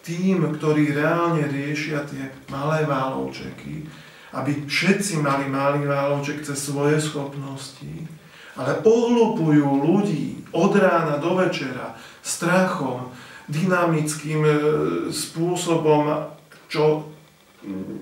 tým, 0.00 0.56
ktorí 0.56 0.96
reálne 0.96 1.44
riešia 1.44 2.08
tie 2.08 2.32
malé 2.48 2.88
válovčeky, 2.88 3.84
aby 4.32 4.64
všetci 4.64 5.20
mali 5.20 5.52
malý 5.52 5.84
válovček 5.84 6.40
cez 6.40 6.56
svoje 6.56 6.96
schopnosti, 6.96 8.08
ale 8.56 8.80
ohlupujú 8.80 9.68
ľudí 9.84 10.48
od 10.56 10.72
rána 10.80 11.20
do 11.20 11.36
večera 11.36 11.92
strachom, 12.24 13.12
dynamickým 13.52 14.40
e, 14.48 14.52
spôsobom, 15.12 16.32
čo 16.72 17.10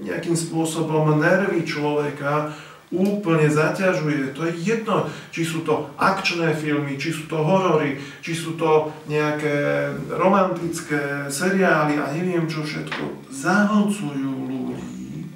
nejakým 0.05 0.38
spôsobom 0.38 1.18
nervy 1.18 1.66
človeka 1.66 2.55
úplne 2.88 3.53
zaťažuje. 3.53 4.33
To 4.33 4.49
je 4.49 4.53
jedno, 4.64 5.05
či 5.29 5.44
sú 5.44 5.61
to 5.61 5.92
akčné 6.01 6.57
filmy, 6.57 6.97
či 6.97 7.12
sú 7.12 7.29
to 7.29 7.37
horory, 7.37 8.01
či 8.25 8.33
sú 8.33 8.57
to 8.57 8.88
nejaké 9.11 9.92
romantické 10.09 11.29
seriály 11.29 12.01
a 12.01 12.09
neviem 12.16 12.49
čo 12.49 12.64
všetko. 12.64 13.29
Zahlcujú 13.29 14.33
ľudí 14.49 15.29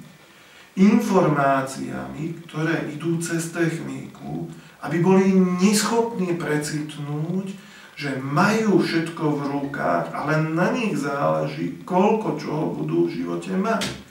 informáciami, 0.73 2.41
ktoré 2.49 2.89
idú 2.89 3.21
cez 3.21 3.53
techniku, 3.53 4.49
aby 4.81 4.97
boli 4.97 5.29
neschopní 5.61 6.33
precitnúť, 6.33 7.53
že 7.93 8.17
majú 8.17 8.81
všetko 8.81 9.23
v 9.37 9.41
rukách, 9.53 10.09
ale 10.17 10.41
na 10.41 10.73
nich 10.73 10.97
záleží, 10.97 11.85
koľko 11.85 12.41
čoho 12.41 12.73
budú 12.73 13.05
v 13.05 13.21
živote 13.21 13.53
mať. 13.53 14.02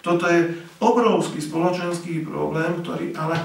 Toto 0.00 0.24
je 0.24 0.56
obrovský 0.80 1.40
spoločenský 1.44 2.24
problém, 2.24 2.80
ktorý 2.80 3.12
ale 3.16 3.36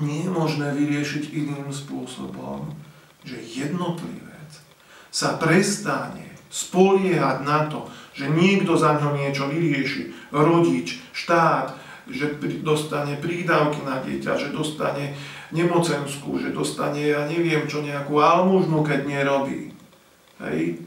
nie 0.00 0.24
je 0.24 0.30
možné 0.32 0.72
vyriešiť 0.72 1.34
iným 1.34 1.68
spôsobom, 1.68 2.72
že 3.26 3.36
jednotlivec 3.42 4.50
sa 5.12 5.36
prestane 5.36 6.32
spoliehať 6.48 7.44
na 7.44 7.68
to, 7.68 7.84
že 8.16 8.32
niekto 8.32 8.72
za 8.80 8.96
ňo 8.96 9.12
niečo 9.12 9.52
vyrieši, 9.52 10.32
rodič, 10.32 10.96
štát, 11.12 11.76
že 12.08 12.40
dostane 12.64 13.20
prídavky 13.20 13.84
na 13.84 14.00
dieťa, 14.00 14.32
že 14.40 14.48
dostane 14.48 15.12
nemocenskú, 15.52 16.40
že 16.40 16.56
dostane, 16.56 17.04
ja 17.04 17.28
neviem 17.28 17.68
čo, 17.68 17.84
nejakú 17.84 18.16
almužnu, 18.16 18.80
keď 18.80 19.04
nerobí. 19.04 19.76
Hej? 20.40 20.80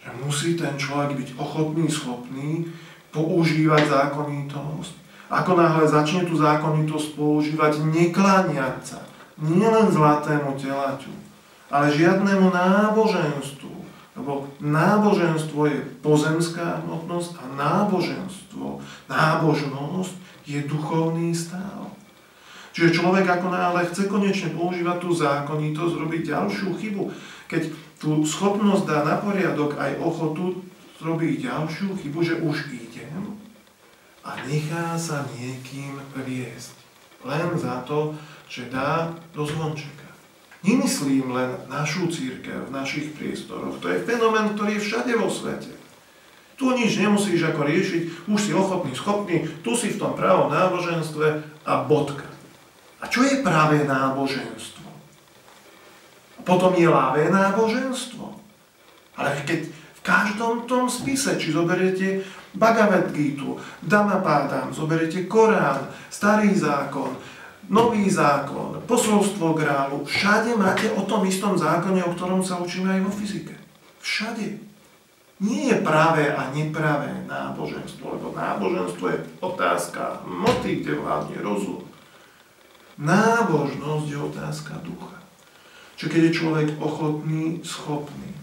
Že 0.00 0.10
musí 0.24 0.50
ten 0.56 0.80
človek 0.80 1.12
byť 1.20 1.28
ochotný, 1.36 1.84
schopný 1.92 2.72
používať 3.14 3.90
zákonitosť. 3.90 4.94
Ako 5.26 5.58
náhle 5.58 5.84
začne 5.90 6.22
tú 6.22 6.38
zákonitosť 6.38 7.18
používať, 7.18 7.82
nekláňať 7.82 8.78
sa 8.82 9.00
nielen 9.42 9.90
zlatému 9.90 10.54
telaťu, 10.54 11.12
ale 11.68 11.90
žiadnemu 11.90 12.48
náboženstvu. 12.54 13.74
Lebo 14.16 14.48
náboženstvo 14.64 15.60
je 15.68 15.78
pozemská 16.00 16.80
hmotnosť 16.86 17.36
a 17.36 17.44
náboženstvo, 17.52 18.80
nábožnosť 19.12 20.14
je 20.48 20.64
duchovný 20.64 21.36
stav. 21.36 21.92
Čiže 22.72 23.00
človek 23.00 23.28
ako 23.28 23.52
náhle 23.52 23.84
chce 23.88 24.08
konečne 24.08 24.56
používať 24.56 24.96
tú 25.00 25.10
zákonitosť, 25.12 25.94
robiť 25.96 26.22
ďalšiu 26.32 26.76
chybu. 26.76 27.04
Keď 27.48 27.62
tú 28.00 28.24
schopnosť 28.24 28.84
dá 28.84 29.00
na 29.04 29.16
poriadok 29.20 29.76
aj 29.76 30.00
ochotu, 30.00 30.64
robí 31.00 31.40
ďalšiu 31.40 31.96
chybu, 31.96 32.20
že 32.24 32.40
už 32.40 32.72
idem 32.72 33.36
a 34.26 34.34
nechá 34.48 34.96
sa 34.98 35.22
niekým 35.38 36.00
viesť. 36.18 36.74
Len 37.22 37.54
za 37.58 37.82
to, 37.86 38.14
že 38.50 38.70
dá 38.70 39.14
do 39.34 39.46
zvončeka. 39.46 40.06
Nemyslím 40.66 41.30
len 41.30 41.50
našu 41.70 42.10
církev 42.10 42.66
v 42.66 42.74
našich 42.74 43.14
priestoroch. 43.14 43.78
To 43.78 43.86
je 43.86 44.02
fenomén, 44.02 44.54
ktorý 44.54 44.78
je 44.78 44.84
všade 44.86 45.12
vo 45.14 45.30
svete. 45.30 45.70
Tu 46.56 46.66
nič 46.72 46.96
nemusíš 46.96 47.52
ako 47.52 47.68
riešiť, 47.68 48.02
už 48.32 48.38
si 48.40 48.50
ochotný, 48.56 48.96
schopný, 48.96 49.44
tu 49.60 49.76
si 49.76 49.92
v 49.92 50.00
tom 50.00 50.16
pravom 50.16 50.48
náboženstve 50.48 51.26
a 51.68 51.72
bodka. 51.84 52.26
A 52.98 53.04
čo 53.12 53.22
je 53.22 53.44
pravé 53.44 53.84
náboženstvo? 53.84 54.88
Potom 56.42 56.72
je 56.72 56.88
lávé 56.88 57.28
náboženstvo. 57.28 58.40
Ale 59.20 59.36
keď 59.44 59.68
každom 60.06 60.70
tom 60.70 60.86
spise, 60.86 61.34
či 61.34 61.50
zoberiete 61.50 62.22
Bhagavad 62.54 63.10
Gita, 63.10 63.58
Dhammapadam, 63.82 64.70
zoberiete 64.70 65.26
Korán, 65.26 65.90
Starý 66.06 66.54
zákon, 66.54 67.18
Nový 67.66 68.06
zákon, 68.06 68.78
posolstvo 68.86 69.50
grálu, 69.58 70.06
všade 70.06 70.54
máte 70.54 70.86
o 70.94 71.02
tom 71.02 71.26
istom 71.26 71.58
zákone, 71.58 71.98
o 72.06 72.14
ktorom 72.14 72.38
sa 72.38 72.62
učíme 72.62 72.94
aj 72.94 73.02
vo 73.02 73.10
fyzike. 73.10 73.58
Všade. 73.98 74.62
Nie 75.42 75.74
je 75.74 75.76
pravé 75.82 76.30
a 76.30 76.46
nepravé 76.54 77.26
náboženstvo, 77.26 78.06
lebo 78.06 78.30
náboženstvo 78.30 79.04
je 79.10 79.18
otázka 79.42 80.22
moty, 80.30 80.86
kde 80.86 80.94
vládne 80.94 81.42
rozum. 81.42 81.82
Nábožnosť 83.02 84.06
je 84.14 84.18
otázka 84.22 84.72
ducha. 84.86 85.18
Čiže 85.98 86.08
keď 86.08 86.22
je 86.22 86.36
človek 86.38 86.68
ochotný, 86.78 87.60
schopný 87.66 88.35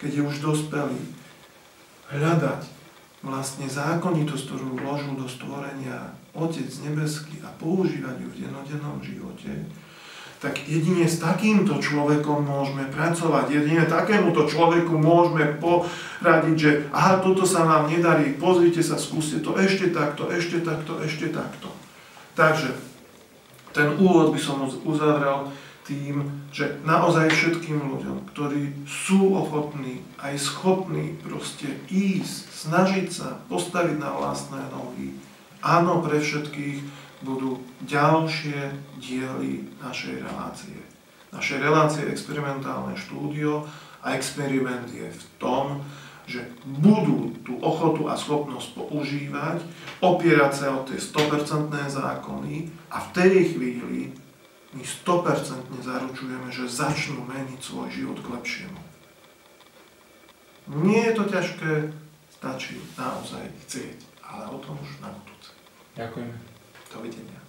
keď 0.00 0.10
je 0.16 0.22
už 0.24 0.36
dospelý, 0.40 1.00
hľadať 2.10 2.62
vlastne 3.20 3.68
zákonitosť, 3.68 4.44
ktorú 4.48 4.66
vložil 4.80 5.12
do 5.14 5.28
stvorenia 5.28 6.16
Otec 6.32 6.66
nebeský 6.82 7.38
a 7.44 7.52
používať 7.60 8.16
ju 8.24 8.28
v 8.32 8.38
denodennom 8.48 8.98
živote, 9.04 9.68
tak 10.40 10.56
jedine 10.64 11.04
s 11.04 11.20
takýmto 11.20 11.76
človekom 11.84 12.48
môžeme 12.48 12.88
pracovať. 12.88 13.52
Jedine 13.52 13.84
takémuto 13.84 14.48
človeku 14.48 14.96
môžeme 14.96 15.60
poradiť, 15.60 16.56
že 16.56 16.70
aha, 16.96 17.20
toto 17.20 17.44
sa 17.44 17.68
vám 17.68 17.92
nedarí, 17.92 18.40
pozrite 18.40 18.80
sa, 18.80 18.96
skúste 18.96 19.44
to 19.44 19.52
ešte 19.60 19.92
takto, 19.92 20.32
ešte 20.32 20.64
takto, 20.64 20.96
ešte 21.04 21.28
takto. 21.28 21.68
Takže 22.32 22.72
ten 23.76 24.00
úvod 24.00 24.32
by 24.32 24.40
som 24.40 24.64
uzavrel 24.64 25.52
tým, 25.90 26.46
že 26.54 26.78
naozaj 26.86 27.34
všetkým 27.34 27.82
ľuďom, 27.82 28.30
ktorí 28.30 28.86
sú 28.86 29.34
ochotní, 29.34 30.06
aj 30.22 30.38
schopní 30.38 31.18
proste 31.18 31.66
ísť, 31.90 32.70
snažiť 32.70 33.08
sa, 33.10 33.42
postaviť 33.50 33.98
na 33.98 34.14
vlastné 34.14 34.62
nohy, 34.70 35.18
áno, 35.58 35.98
pre 35.98 36.22
všetkých 36.22 36.78
budú 37.26 37.58
ďalšie 37.84 38.70
diely 39.02 39.66
našej 39.82 40.22
relácie. 40.22 40.78
Naše 41.34 41.58
relácie 41.58 42.06
experimentálne 42.06 42.94
štúdio 42.94 43.66
a 44.06 44.14
experiment 44.14 44.86
je 44.88 45.10
v 45.10 45.22
tom, 45.42 45.82
že 46.30 46.46
budú 46.62 47.34
tú 47.42 47.58
ochotu 47.58 48.06
a 48.06 48.14
schopnosť 48.14 48.78
používať, 48.78 49.58
opierať 49.98 50.52
sa 50.54 50.66
o 50.78 50.86
tie 50.86 50.94
100% 50.94 51.74
zákony 51.74 52.70
a 52.94 53.02
v 53.02 53.08
tej 53.10 53.34
chvíli 53.50 54.14
my 54.70 54.84
100% 54.86 55.82
zaručujeme, 55.82 56.48
že 56.54 56.70
začnú 56.70 57.26
meniť 57.26 57.58
svoj 57.58 57.88
život 57.90 58.18
k 58.22 58.30
lepšiemu. 58.30 58.80
Nie 60.86 61.10
je 61.10 61.14
to 61.18 61.24
ťažké, 61.26 61.72
stačí 62.30 62.78
naozaj 62.94 63.42
chcieť, 63.66 63.98
ale 64.22 64.46
o 64.54 64.58
tom 64.62 64.78
už 64.78 65.02
na 65.02 65.10
budúce. 65.10 65.50
Ďakujem. 65.98 66.30
Dovidenia. 66.94 67.39